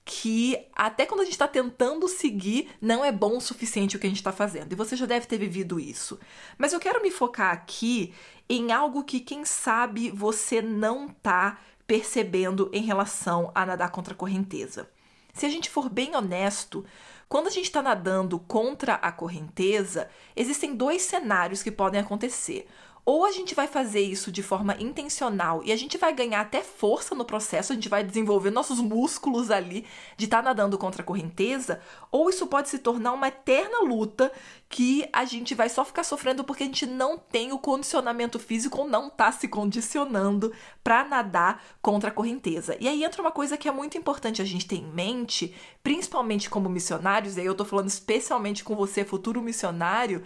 que 0.06 0.68
até 0.76 1.04
quando 1.08 1.22
a 1.22 1.24
gente 1.24 1.34
está 1.34 1.48
tentando 1.48 2.08
seguir, 2.08 2.70
não 2.80 3.04
é 3.04 3.12
bom 3.12 3.38
o 3.38 3.42
suficiente 3.42 3.98
o 3.98 4.00
que 4.00 4.06
a 4.06 4.10
gente 4.10 4.20
está 4.20 4.32
fazendo. 4.32 4.72
E 4.72 4.76
você 4.76 4.96
já 4.96 5.08
deve 5.08 5.26
ter 5.26 5.40
vivido 5.40 5.80
isso. 5.80 6.20
Mas 6.60 6.72
eu 6.72 6.80
quero 6.80 7.02
me 7.02 7.10
focar 7.10 7.52
aqui 7.52 8.14
em 8.48 8.72
algo 8.72 9.04
que, 9.04 9.20
quem 9.20 9.44
sabe, 9.44 10.12
você 10.12 10.62
não 10.62 11.08
está 11.08 11.60
percebendo 11.88 12.70
em 12.72 12.84
relação 12.84 13.52
a 13.56 13.66
nadar 13.66 13.90
contra 13.90 14.14
a 14.14 14.18
correnteza. 14.18 14.88
Se 15.34 15.48
a 15.48 15.50
gente 15.50 15.72
for 15.72 15.90
bem 15.90 16.16
honesto, 16.16 16.86
quando 17.28 17.48
a 17.48 17.52
gente 17.52 17.66
está 17.66 17.82
nadando 17.82 18.38
contra 18.40 18.94
a 18.94 19.12
correnteza, 19.12 20.08
existem 20.36 20.76
dois 20.76 21.02
cenários 21.02 21.64
que 21.64 21.72
podem 21.72 22.00
acontecer. 22.00 22.68
Ou 23.06 23.24
a 23.24 23.32
gente 23.32 23.54
vai 23.54 23.68
fazer 23.68 24.02
isso 24.02 24.32
de 24.32 24.42
forma 24.42 24.76
intencional 24.80 25.62
e 25.64 25.72
a 25.72 25.76
gente 25.76 25.98
vai 25.98 26.12
ganhar 26.14 26.42
até 26.42 26.62
força 26.62 27.14
no 27.14 27.24
processo, 27.24 27.72
a 27.72 27.76
gente 27.76 27.88
vai 27.88 28.04
desenvolver 28.04 28.50
nossos 28.50 28.80
músculos 28.80 29.52
ali 29.52 29.86
de 30.18 30.26
estar 30.26 30.38
tá 30.38 30.44
nadando 30.44 30.78
contra 30.78 31.04
a 31.04 31.06
correnteza, 31.06 31.80
ou 32.12 32.30
isso 32.30 32.48
pode 32.48 32.70
se 32.70 32.80
tornar 32.80 33.14
uma 33.14 33.28
eterna 33.28 33.82
luta 33.82 34.32
que 34.68 35.08
a 35.14 35.24
gente 35.24 35.54
vai 35.54 35.70
só 35.70 35.86
ficar 35.86 36.04
sofrendo 36.04 36.44
porque 36.44 36.64
a 36.64 36.66
gente 36.66 36.88
não 36.88 37.18
tem 37.18 37.54
o 37.54 37.60
condicionamento 37.60 38.40
físico 38.40 38.86
não 38.86 39.10
tá 39.10 39.32
se 39.32 39.48
condicionando 39.48 40.52
para 40.84 41.04
nadar 41.04 41.64
contra 41.82 42.10
a 42.10 42.14
correnteza. 42.14 42.76
E 42.80 42.88
aí 42.88 43.04
entra 43.04 43.22
uma 43.22 43.32
coisa 43.32 43.58
que 43.58 43.68
é 43.68 43.72
muito 43.72 43.98
importante 43.98 44.42
a 44.42 44.46
gente 44.46 44.68
ter 44.68 44.78
em 44.78 44.86
mente, 44.86 45.54
principalmente 45.84 46.50
como 46.50 46.70
missionários, 46.70 47.38
e 47.38 47.42
aí 47.42 47.46
eu 47.46 47.56
tô 47.56 47.66
falando 47.66 47.88
especialmente 47.88 48.64
com 48.64 48.76
você, 48.76 49.04
futuro 49.04 49.42
missionário, 49.42 50.24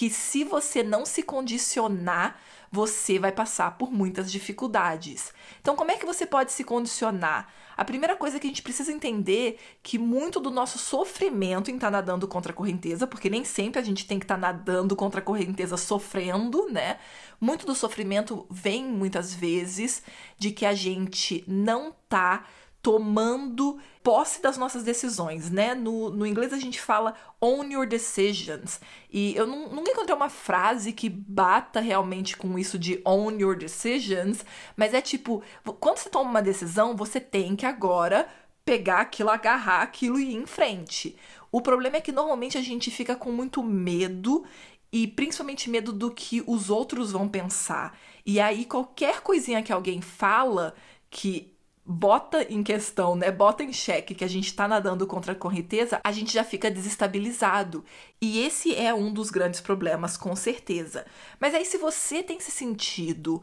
que 0.00 0.08
se 0.08 0.44
você 0.44 0.82
não 0.82 1.04
se 1.04 1.22
condicionar, 1.22 2.40
você 2.72 3.18
vai 3.18 3.30
passar 3.30 3.76
por 3.76 3.92
muitas 3.92 4.32
dificuldades. 4.32 5.30
Então, 5.60 5.76
como 5.76 5.90
é 5.90 5.96
que 5.98 6.06
você 6.06 6.24
pode 6.24 6.52
se 6.52 6.64
condicionar? 6.64 7.52
A 7.76 7.84
primeira 7.84 8.16
coisa 8.16 8.40
que 8.40 8.46
a 8.46 8.48
gente 8.48 8.62
precisa 8.62 8.90
entender 8.90 9.58
que 9.82 9.98
muito 9.98 10.40
do 10.40 10.50
nosso 10.50 10.78
sofrimento 10.78 11.70
em 11.70 11.74
estar 11.74 11.88
tá 11.88 11.90
nadando 11.90 12.26
contra 12.26 12.50
a 12.50 12.54
correnteza, 12.54 13.06
porque 13.06 13.28
nem 13.28 13.44
sempre 13.44 13.78
a 13.78 13.84
gente 13.84 14.06
tem 14.06 14.18
que 14.18 14.24
estar 14.24 14.36
tá 14.36 14.40
nadando 14.40 14.96
contra 14.96 15.20
a 15.20 15.22
correnteza 15.22 15.76
sofrendo, 15.76 16.70
né? 16.70 16.96
Muito 17.38 17.66
do 17.66 17.74
sofrimento 17.74 18.46
vem 18.48 18.82
muitas 18.82 19.34
vezes 19.34 20.02
de 20.38 20.50
que 20.50 20.64
a 20.64 20.72
gente 20.72 21.44
não 21.46 21.94
tá 22.08 22.46
tomando 22.82 23.78
posse 24.02 24.40
das 24.40 24.56
nossas 24.56 24.82
decisões, 24.82 25.50
né? 25.50 25.74
No, 25.74 26.10
no 26.10 26.26
inglês 26.26 26.52
a 26.52 26.58
gente 26.58 26.80
fala 26.80 27.14
own 27.40 27.64
your 27.70 27.86
decisions. 27.86 28.80
E 29.10 29.34
eu 29.36 29.46
nunca 29.46 29.90
encontrei 29.90 30.16
uma 30.16 30.30
frase 30.30 30.92
que 30.92 31.08
bata 31.08 31.80
realmente 31.80 32.36
com 32.36 32.58
isso 32.58 32.78
de 32.78 33.00
own 33.04 33.38
your 33.38 33.56
decisions, 33.56 34.44
mas 34.76 34.94
é 34.94 35.02
tipo, 35.02 35.42
quando 35.78 35.98
você 35.98 36.08
toma 36.08 36.30
uma 36.30 36.42
decisão, 36.42 36.96
você 36.96 37.20
tem 37.20 37.54
que 37.54 37.66
agora 37.66 38.26
pegar 38.64 39.00
aquilo, 39.00 39.30
agarrar 39.30 39.82
aquilo 39.82 40.18
e 40.18 40.30
ir 40.30 40.36
em 40.36 40.46
frente. 40.46 41.16
O 41.52 41.60
problema 41.60 41.96
é 41.96 42.00
que 42.00 42.12
normalmente 42.12 42.56
a 42.56 42.62
gente 42.62 42.90
fica 42.90 43.14
com 43.16 43.30
muito 43.30 43.62
medo 43.62 44.44
e 44.92 45.06
principalmente 45.06 45.68
medo 45.68 45.92
do 45.92 46.10
que 46.10 46.42
os 46.46 46.70
outros 46.70 47.12
vão 47.12 47.28
pensar. 47.28 47.98
E 48.24 48.40
aí 48.40 48.64
qualquer 48.64 49.20
coisinha 49.20 49.62
que 49.62 49.72
alguém 49.72 50.00
fala 50.00 50.74
que 51.10 51.52
bota 51.92 52.44
em 52.44 52.62
questão, 52.62 53.16
né, 53.16 53.32
bota 53.32 53.64
em 53.64 53.72
xeque 53.72 54.14
que 54.14 54.22
a 54.22 54.28
gente 54.28 54.46
está 54.46 54.68
nadando 54.68 55.08
contra 55.08 55.32
a 55.32 55.34
correnteza, 55.34 56.00
a 56.04 56.12
gente 56.12 56.32
já 56.32 56.44
fica 56.44 56.70
desestabilizado. 56.70 57.84
E 58.20 58.46
esse 58.46 58.76
é 58.76 58.94
um 58.94 59.12
dos 59.12 59.28
grandes 59.28 59.60
problemas, 59.60 60.16
com 60.16 60.36
certeza. 60.36 61.04
Mas 61.40 61.52
aí, 61.52 61.64
se 61.64 61.78
você 61.78 62.22
tem 62.22 62.38
se 62.38 62.52
sentido 62.52 63.42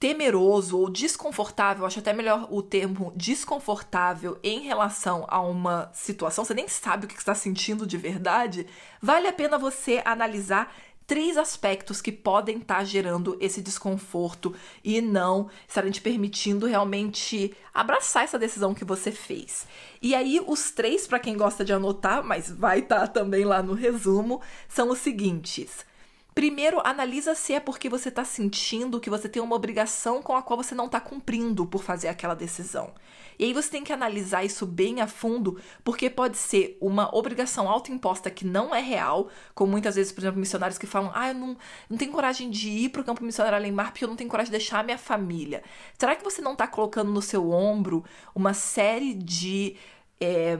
temeroso 0.00 0.78
ou 0.78 0.88
desconfortável, 0.88 1.84
acho 1.84 1.98
até 1.98 2.14
melhor 2.14 2.48
o 2.50 2.62
termo 2.62 3.12
desconfortável 3.14 4.38
em 4.42 4.60
relação 4.60 5.26
a 5.28 5.40
uma 5.42 5.90
situação, 5.92 6.42
você 6.42 6.54
nem 6.54 6.68
sabe 6.68 7.04
o 7.04 7.08
que 7.08 7.18
está 7.18 7.34
sentindo 7.34 7.86
de 7.86 7.98
verdade, 7.98 8.66
vale 9.00 9.28
a 9.28 9.32
pena 9.32 9.58
você 9.58 10.00
analisar 10.06 10.74
três 11.06 11.36
aspectos 11.36 12.00
que 12.00 12.10
podem 12.10 12.58
estar 12.58 12.76
tá 12.76 12.84
gerando 12.84 13.36
esse 13.40 13.60
desconforto 13.60 14.54
e 14.82 15.00
não 15.00 15.48
estarem 15.68 15.90
te 15.90 16.00
permitindo 16.00 16.66
realmente 16.66 17.54
abraçar 17.72 18.24
essa 18.24 18.38
decisão 18.38 18.74
que 18.74 18.84
você 18.84 19.10
fez. 19.10 19.66
E 20.00 20.14
aí, 20.14 20.40
os 20.46 20.70
três, 20.70 21.06
para 21.06 21.18
quem 21.18 21.36
gosta 21.36 21.64
de 21.64 21.72
anotar, 21.72 22.22
mas 22.24 22.50
vai 22.50 22.80
estar 22.80 23.00
tá 23.00 23.06
também 23.06 23.44
lá 23.44 23.62
no 23.62 23.74
resumo, 23.74 24.40
são 24.68 24.90
os 24.90 24.98
seguintes. 24.98 25.84
Primeiro, 26.34 26.80
analisa 26.84 27.32
se 27.34 27.52
é 27.52 27.60
porque 27.60 27.88
você 27.88 28.08
está 28.08 28.24
sentindo 28.24 29.00
que 29.00 29.08
você 29.08 29.28
tem 29.28 29.40
uma 29.40 29.54
obrigação 29.54 30.20
com 30.20 30.34
a 30.34 30.42
qual 30.42 30.56
você 30.56 30.74
não 30.74 30.86
está 30.86 31.00
cumprindo 31.00 31.64
por 31.64 31.82
fazer 31.82 32.08
aquela 32.08 32.34
decisão. 32.34 32.92
E 33.38 33.44
aí 33.44 33.52
você 33.52 33.70
tem 33.70 33.84
que 33.84 33.92
analisar 33.92 34.44
isso 34.44 34.66
bem 34.66 35.00
a 35.00 35.06
fundo, 35.06 35.60
porque 35.84 36.10
pode 36.10 36.36
ser 36.36 36.76
uma 36.80 37.14
obrigação 37.16 37.68
autoimposta 37.68 38.30
que 38.30 38.44
não 38.44 38.74
é 38.74 38.80
real, 38.80 39.28
como 39.54 39.70
muitas 39.70 39.94
vezes, 39.94 40.10
por 40.10 40.22
exemplo, 40.22 40.40
missionários 40.40 40.78
que 40.78 40.86
falam: 40.86 41.12
ah, 41.14 41.28
eu 41.28 41.34
não, 41.34 41.56
não 41.88 41.96
tenho 41.96 42.10
coragem 42.10 42.50
de 42.50 42.68
ir 42.68 42.88
para 42.88 43.02
o 43.02 43.04
campo 43.04 43.24
missionário 43.24 43.56
além 43.56 43.70
mar 43.70 43.92
porque 43.92 44.04
eu 44.04 44.08
não 44.08 44.16
tenho 44.16 44.30
coragem 44.30 44.50
de 44.50 44.58
deixar 44.58 44.80
a 44.80 44.82
minha 44.82 44.98
família. 44.98 45.62
Será 45.96 46.16
que 46.16 46.24
você 46.24 46.42
não 46.42 46.52
está 46.52 46.66
colocando 46.66 47.12
no 47.12 47.22
seu 47.22 47.50
ombro 47.50 48.04
uma 48.34 48.54
série 48.54 49.14
de. 49.14 49.76
É, 50.20 50.58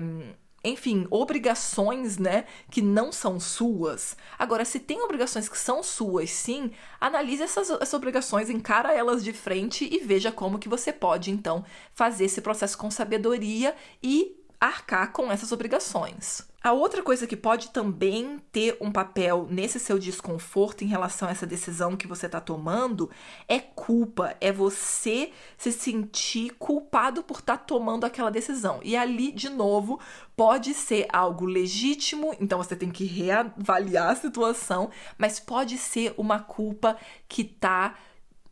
enfim, 0.65 1.07
obrigações, 1.11 2.17
né, 2.17 2.47
que 2.71 2.81
não 2.81 3.13
são 3.13 3.39
suas. 3.39 4.17
Agora, 4.39 4.65
se 4.65 4.81
tem 4.81 5.03
obrigações 5.03 5.49
que 5.49 5.59
são 5.59 5.83
suas, 5.83 6.31
sim, 6.31 6.71
analise 7.01 7.43
essas, 7.43 7.69
essas 7.71 7.95
obrigações, 7.95 8.49
encara 8.49 8.95
elas 8.95 9.23
de 9.23 9.33
frente 9.33 9.87
e 9.91 9.99
veja 9.99 10.33
como 10.33 10.59
que 10.59 10.69
você 10.69 10.93
pode, 10.93 11.31
então, 11.31 11.65
fazer 11.93 12.25
esse 12.25 12.41
processo 12.41 12.79
com 12.79 12.91
sabedoria 12.91 13.77
e 14.03 14.37
arcar 14.59 15.13
com 15.13 15.31
essas 15.31 15.53
obrigações. 15.53 16.54
A 16.65 16.73
outra 16.73 17.03
coisa 17.03 17.27
que 17.27 17.37
pode 17.37 17.69
também 17.69 18.41
ter 18.51 18.79
um 18.81 18.91
papel 18.91 19.47
nesse 19.51 19.79
seu 19.79 19.99
desconforto 19.99 20.83
em 20.83 20.87
relação 20.87 21.29
a 21.29 21.31
essa 21.31 21.47
decisão 21.47 21.95
que 21.95 22.07
você 22.07 22.25
está 22.25 22.41
tomando 22.41 23.11
é 23.47 23.61
culpa, 23.61 24.35
é 24.41 24.51
você 24.51 25.31
se 25.59 25.71
sentir 25.71 26.53
culpado 26.59 27.23
por 27.23 27.41
estar 27.41 27.59
tá 27.59 27.65
tomando 27.65 28.07
aquela 28.07 28.31
decisão. 28.31 28.81
E 28.83 28.97
ali, 28.97 29.31
de 29.31 29.51
novo, 29.51 30.01
pode 30.35 30.73
ser 30.73 31.07
algo 31.13 31.45
legítimo, 31.45 32.35
então 32.41 32.57
você 32.57 32.75
tem 32.75 32.91
que 32.91 33.05
reavaliar 33.05 34.13
a 34.13 34.17
situação, 34.17 34.89
mas 35.19 35.39
pode 35.39 35.77
ser 35.77 36.15
uma 36.17 36.39
culpa 36.39 36.97
que 37.29 37.43
está 37.43 37.95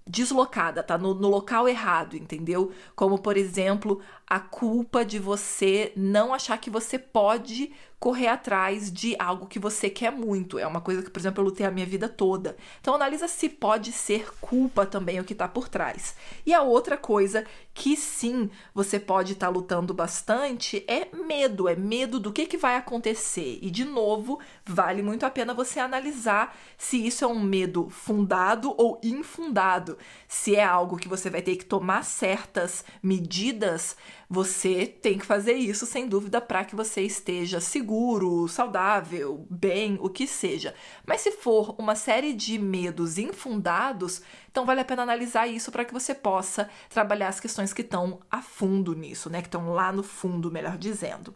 deslocada, 0.07 0.83
tá 0.83 0.98
no, 0.98 1.14
no, 1.14 1.29
local 1.29 1.68
errado, 1.68 2.16
entendeu? 2.16 2.72
Como, 2.94 3.18
por 3.18 3.37
exemplo, 3.37 4.01
a 4.33 4.40
culpa 4.40 5.05
de 5.05 5.18
você 5.18 5.92
não 5.95 6.33
achar 6.33 6.57
que 6.57 6.71
você 6.71 6.99
pode 6.99 7.71
correr 8.03 8.27
atrás 8.27 8.90
de 8.90 9.14
algo 9.16 9.47
que 9.47 9.61
você 9.61 9.88
quer 9.88 10.11
muito. 10.11 10.59
É 10.59 10.66
uma 10.66 10.81
coisa 10.81 11.03
que, 11.03 11.11
por 11.11 11.21
exemplo, 11.21 11.40
eu 11.40 11.45
lutei 11.45 11.64
a 11.64 11.71
minha 11.71 11.87
vida 11.87 12.09
toda. 12.09 12.57
Então 12.81 12.97
analisa 12.97 13.29
se 13.29 13.49
pode 13.49 13.92
ser 13.92 14.29
culpa 14.40 14.85
também 14.85 15.21
o 15.21 15.25
que 15.25 15.35
está 15.35 15.47
por 15.47 15.68
trás. 15.68 16.16
E 16.45 16.53
a 16.53 16.62
outra 16.62 16.97
coisa 16.97 17.45
que 17.73 17.97
sim 17.97 18.51
você 18.75 18.99
pode 18.99 19.35
estar 19.35 19.47
tá 19.47 19.53
lutando 19.53 19.95
bastante 19.95 20.85
é 20.88 21.14
medo, 21.14 21.68
é 21.68 21.77
medo 21.77 22.18
do 22.18 22.33
que, 22.33 22.47
que 22.47 22.57
vai 22.57 22.77
acontecer. 22.77 23.61
E 23.62 23.71
de 23.71 23.85
novo, 23.85 24.40
vale 24.66 25.01
muito 25.01 25.25
a 25.25 25.31
pena 25.31 25.55
você 25.55 25.79
analisar 25.79 26.57
se 26.77 27.07
isso 27.07 27.25
é 27.25 27.29
um 27.29 27.38
medo 27.38 27.88
fundado 27.88 28.75
ou 28.77 29.01
infundado. 29.01 29.97
Se 30.27 30.57
é 30.57 30.64
algo 30.64 30.97
que 30.97 31.09
você 31.09 31.31
vai 31.31 31.40
ter 31.40 31.55
que 31.55 31.64
tomar 31.64 32.03
certas 32.03 32.85
medidas 33.01 33.97
você 34.33 34.87
tem 34.87 35.18
que 35.18 35.27
fazer 35.27 35.53
isso 35.53 35.85
sem 35.85 36.09
dúvida 36.09 36.40
para 36.40 36.64
que 36.64 36.75
você 36.75 37.03
esteja 37.03 37.61
seguro, 37.61 38.49
saudável, 38.49 39.47
bem, 39.51 39.99
o 40.01 40.09
que 40.09 40.27
seja. 40.27 40.75
Mas 41.07 41.21
se 41.21 41.33
for 41.33 41.75
uma 41.79 41.95
série 41.95 42.33
de 42.33 42.59
medos 42.59 43.18
infundados, 43.18 44.23
então 44.51 44.64
vale 44.64 44.81
a 44.81 44.87
pena 44.87 45.03
analisar 45.03 45.49
isso 45.49 45.71
para 45.71 45.85
que 45.85 45.92
você 45.92 46.14
possa 46.14 46.71
trabalhar 46.88 47.29
as 47.29 47.40
questões 47.40 47.75
que 47.75 47.83
estão 47.83 48.21
a 48.31 48.40
fundo 48.40 48.95
nisso, 48.95 49.29
né? 49.29 49.42
Que 49.42 49.49
estão 49.49 49.75
lá 49.75 49.92
no 49.92 50.03
fundo, 50.03 50.51
melhor 50.51 50.79
dizendo. 50.79 51.35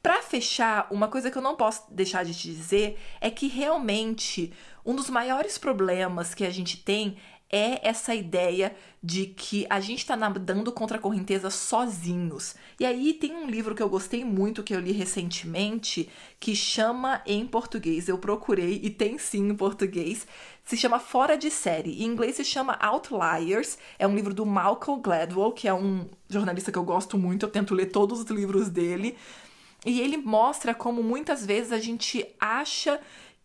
Para 0.00 0.22
fechar, 0.22 0.86
uma 0.88 1.08
coisa 1.08 1.32
que 1.32 1.36
eu 1.36 1.42
não 1.42 1.56
posso 1.56 1.92
deixar 1.92 2.24
de 2.24 2.32
te 2.32 2.46
dizer 2.46 2.96
é 3.20 3.28
que 3.28 3.48
realmente 3.48 4.52
um 4.86 4.94
dos 4.94 5.10
maiores 5.10 5.58
problemas 5.58 6.32
que 6.32 6.44
a 6.44 6.50
gente 6.50 6.76
tem 6.76 7.16
é 7.50 7.86
essa 7.86 8.14
ideia 8.14 8.74
de 9.02 9.26
que 9.26 9.66
a 9.68 9.80
gente 9.80 9.98
está 9.98 10.14
nadando 10.14 10.70
contra 10.70 10.96
a 10.96 11.00
correnteza 11.00 11.50
sozinhos. 11.50 12.54
E 12.78 12.86
aí 12.86 13.12
tem 13.14 13.34
um 13.34 13.46
livro 13.48 13.74
que 13.74 13.82
eu 13.82 13.88
gostei 13.88 14.24
muito, 14.24 14.62
que 14.62 14.74
eu 14.74 14.78
li 14.78 14.92
recentemente, 14.92 16.08
que 16.38 16.54
chama 16.54 17.20
em 17.26 17.46
português, 17.46 18.08
eu 18.08 18.18
procurei 18.18 18.80
e 18.82 18.90
tem 18.90 19.18
sim 19.18 19.48
em 19.48 19.54
português, 19.54 20.26
se 20.64 20.76
chama 20.76 21.00
Fora 21.00 21.36
de 21.36 21.50
Série. 21.50 22.04
Em 22.04 22.06
inglês 22.06 22.36
se 22.36 22.44
chama 22.44 22.78
Outliers, 22.80 23.78
é 23.98 24.06
um 24.06 24.14
livro 24.14 24.32
do 24.32 24.46
Malcolm 24.46 25.02
Gladwell, 25.02 25.52
que 25.52 25.66
é 25.66 25.74
um 25.74 26.08
jornalista 26.28 26.70
que 26.70 26.78
eu 26.78 26.84
gosto 26.84 27.18
muito, 27.18 27.46
eu 27.46 27.50
tento 27.50 27.74
ler 27.74 27.86
todos 27.86 28.20
os 28.20 28.30
livros 28.30 28.68
dele. 28.68 29.16
E 29.84 30.00
ele 30.00 30.18
mostra 30.18 30.74
como 30.74 31.02
muitas 31.02 31.44
vezes 31.44 31.72
a 31.72 31.78
gente 31.78 32.26
acha 32.38 33.00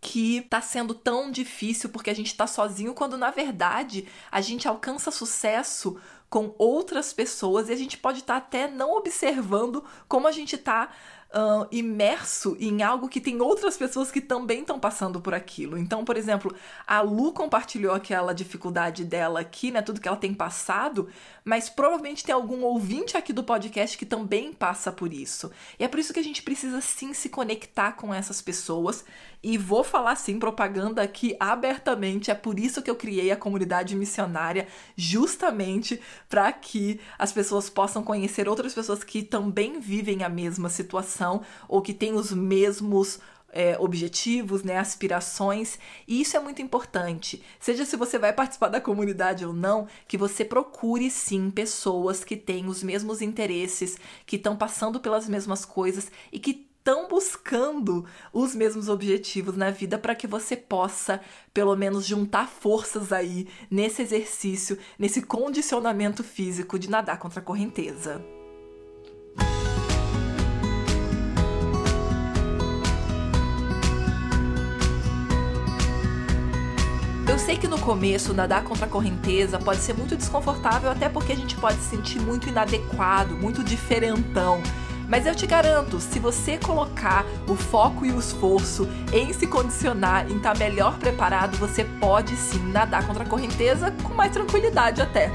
que 0.06 0.42
tá 0.42 0.62
sendo 0.62 0.94
tão 0.94 1.32
difícil 1.32 1.90
porque 1.90 2.12
a 2.12 2.14
gente 2.14 2.38
tá 2.38 2.46
sozinho, 2.46 2.94
quando 2.94 3.18
na 3.18 3.32
verdade 3.32 4.08
a 4.32 4.40
gente 4.40 4.68
alcança 4.68 5.10
sucesso 5.10 6.00
com 6.30 6.54
outras 6.60 7.12
pessoas 7.12 7.70
e 7.70 7.74
a 7.74 7.76
gente 7.76 7.98
pode 7.98 8.20
estar 8.20 8.40
tá 8.40 8.46
até 8.46 8.68
não 8.68 8.96
observando 8.96 9.84
como 10.08 10.28
a 10.28 10.32
gente 10.32 10.60
tá 10.60 10.92
uh, 11.36 11.68
imerso 11.72 12.56
em 12.60 12.82
algo 12.82 13.10
que 13.10 13.20
tem 13.20 13.42
outras 13.42 13.76
pessoas 13.76 14.10
que 14.10 14.22
também 14.22 14.62
estão 14.62 14.80
passando 14.80 15.20
por 15.20 15.34
aquilo. 15.34 15.78
Então, 15.78 16.06
por 16.06 16.16
exemplo, 16.16 16.56
a 16.88 17.02
Lu 17.02 17.34
compartilhou 17.34 17.94
aquela 17.94 18.34
dificuldade 18.34 19.04
dela 19.04 19.42
aqui, 19.42 19.70
né? 19.70 19.82
Tudo 19.82 20.00
que 20.00 20.08
ela 20.08 20.16
tem 20.16 20.34
passado, 20.34 21.10
mas 21.44 21.70
provavelmente 21.70 22.24
tem 22.24 22.34
algum 22.34 22.64
ouvinte 22.64 23.18
aqui 23.18 23.34
do 23.34 23.44
podcast 23.44 23.98
que 23.98 24.06
também 24.06 24.54
passa 24.54 24.92
por 24.92 25.12
isso. 25.12 25.52
E 25.78 25.84
é 25.84 25.88
por 25.88 26.00
isso 26.00 26.14
que 26.14 26.20
a 26.20 26.24
gente 26.24 26.42
precisa 26.42 26.80
sim 26.80 27.14
se 27.14 27.28
conectar 27.28 27.94
com 27.94 28.14
essas 28.14 28.42
pessoas. 28.42 29.04
E 29.44 29.60
vou 29.60 29.84
falar 29.84 30.16
sim 30.16 30.40
propaganda 30.40 31.04
aqui 31.04 31.36
abertamente. 31.40 32.32
É 32.32 32.36
por 32.36 32.60
isso 32.60 32.82
que 32.82 32.90
eu 32.90 32.96
criei 32.96 33.30
a 33.30 33.36
comunidade 33.36 33.96
missionária, 33.96 34.68
justamente 34.96 36.02
para 36.28 36.52
que 36.52 37.00
as 37.20 37.32
pessoas 37.32 37.70
possam 37.70 38.02
conhecer 38.02 38.50
outras 38.50 38.74
pessoas 38.74 39.04
que 39.04 39.22
também 39.22 39.80
vivem 39.80 40.24
a 40.24 40.30
mesma 40.30 40.68
situação 40.68 41.25
ou 41.68 41.82
que 41.82 41.94
têm 41.94 42.14
os 42.14 42.32
mesmos 42.32 43.20
é, 43.56 43.78
objetivos, 43.80 44.64
né, 44.64 44.78
aspirações, 44.78 45.80
e 46.06 46.20
isso 46.20 46.36
é 46.36 46.40
muito 46.42 46.62
importante. 46.62 47.42
Seja 47.58 47.86
se 47.86 47.96
você 47.96 48.20
vai 48.20 48.34
participar 48.34 48.68
da 48.68 48.82
comunidade 48.82 49.46
ou 49.46 49.54
não, 49.54 49.88
que 50.08 50.18
você 50.18 50.44
procure 50.44 51.10
sim 51.10 51.50
pessoas 51.50 52.22
que 52.22 52.36
têm 52.36 52.68
os 52.68 52.84
mesmos 52.84 53.22
interesses, 53.22 53.98
que 54.26 54.36
estão 54.36 54.58
passando 54.58 55.00
pelas 55.00 55.30
mesmas 55.30 55.64
coisas 55.64 56.12
e 56.34 56.38
que 56.38 56.68
estão 56.78 57.08
buscando 57.08 58.06
os 58.32 58.54
mesmos 58.54 58.90
objetivos 58.90 59.56
na 59.56 59.72
vida 59.72 59.98
para 59.98 60.14
que 60.14 60.28
você 60.28 60.56
possa, 60.56 61.20
pelo 61.54 61.76
menos, 61.76 62.06
juntar 62.06 62.48
forças 62.48 63.12
aí 63.12 63.48
nesse 63.72 64.04
exercício, 64.04 64.78
nesse 65.00 65.22
condicionamento 65.22 66.24
físico 66.24 66.78
de 66.78 66.90
nadar 66.90 67.18
contra 67.18 67.40
a 67.40 67.44
correnteza. 67.44 68.24
Sei 77.46 77.58
que 77.58 77.68
no 77.68 77.78
começo 77.78 78.34
nadar 78.34 78.64
contra 78.64 78.88
a 78.88 78.90
correnteza 78.90 79.60
pode 79.60 79.80
ser 79.80 79.94
muito 79.94 80.16
desconfortável, 80.16 80.90
até 80.90 81.08
porque 81.08 81.32
a 81.32 81.36
gente 81.36 81.56
pode 81.56 81.78
se 81.78 81.92
sentir 81.92 82.20
muito 82.20 82.50
inadequado, 82.50 83.38
muito 83.38 83.64
diferentão. 83.64 84.64
Mas 85.08 85.28
eu 85.28 85.36
te 85.36 85.46
garanto, 85.46 86.00
se 86.00 86.18
você 86.18 86.58
colocar 86.58 87.24
o 87.48 87.56
foco 87.56 88.04
e 88.04 88.12
o 88.12 88.18
esforço 88.18 88.90
em 89.14 89.32
se 89.32 89.46
condicionar, 89.46 90.26
em 90.28 90.38
estar 90.38 90.54
tá 90.54 90.60
melhor 90.60 90.98
preparado, 90.98 91.56
você 91.58 91.84
pode 91.84 92.36
sim 92.36 92.72
nadar 92.72 93.06
contra 93.06 93.24
a 93.24 93.28
correnteza 93.28 93.94
com 94.02 94.16
mais 94.16 94.32
tranquilidade 94.32 95.00
até. 95.00 95.32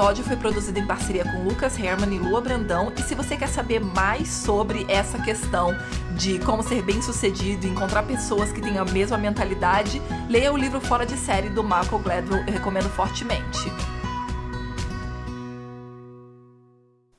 Episódio 0.00 0.24
foi 0.24 0.36
produzido 0.36 0.78
em 0.78 0.86
parceria 0.86 1.24
com 1.24 1.44
Lucas 1.44 1.78
Herman 1.78 2.16
e 2.16 2.18
Lua 2.18 2.40
Brandão. 2.40 2.90
E 2.96 3.02
se 3.02 3.14
você 3.14 3.36
quer 3.36 3.48
saber 3.48 3.80
mais 3.80 4.28
sobre 4.28 4.86
essa 4.88 5.18
questão 5.18 5.76
de 6.16 6.38
como 6.38 6.62
ser 6.62 6.82
bem 6.82 7.02
sucedido 7.02 7.66
e 7.66 7.68
encontrar 7.68 8.04
pessoas 8.04 8.50
que 8.50 8.62
têm 8.62 8.78
a 8.78 8.84
mesma 8.86 9.18
mentalidade, 9.18 10.00
leia 10.26 10.50
o 10.50 10.56
livro 10.56 10.80
Fora 10.80 11.04
de 11.04 11.18
Série 11.18 11.50
do 11.50 11.62
Malcolm 11.62 12.02
Gladwell, 12.02 12.42
eu 12.46 12.52
recomendo 12.54 12.88
fortemente. 12.88 13.70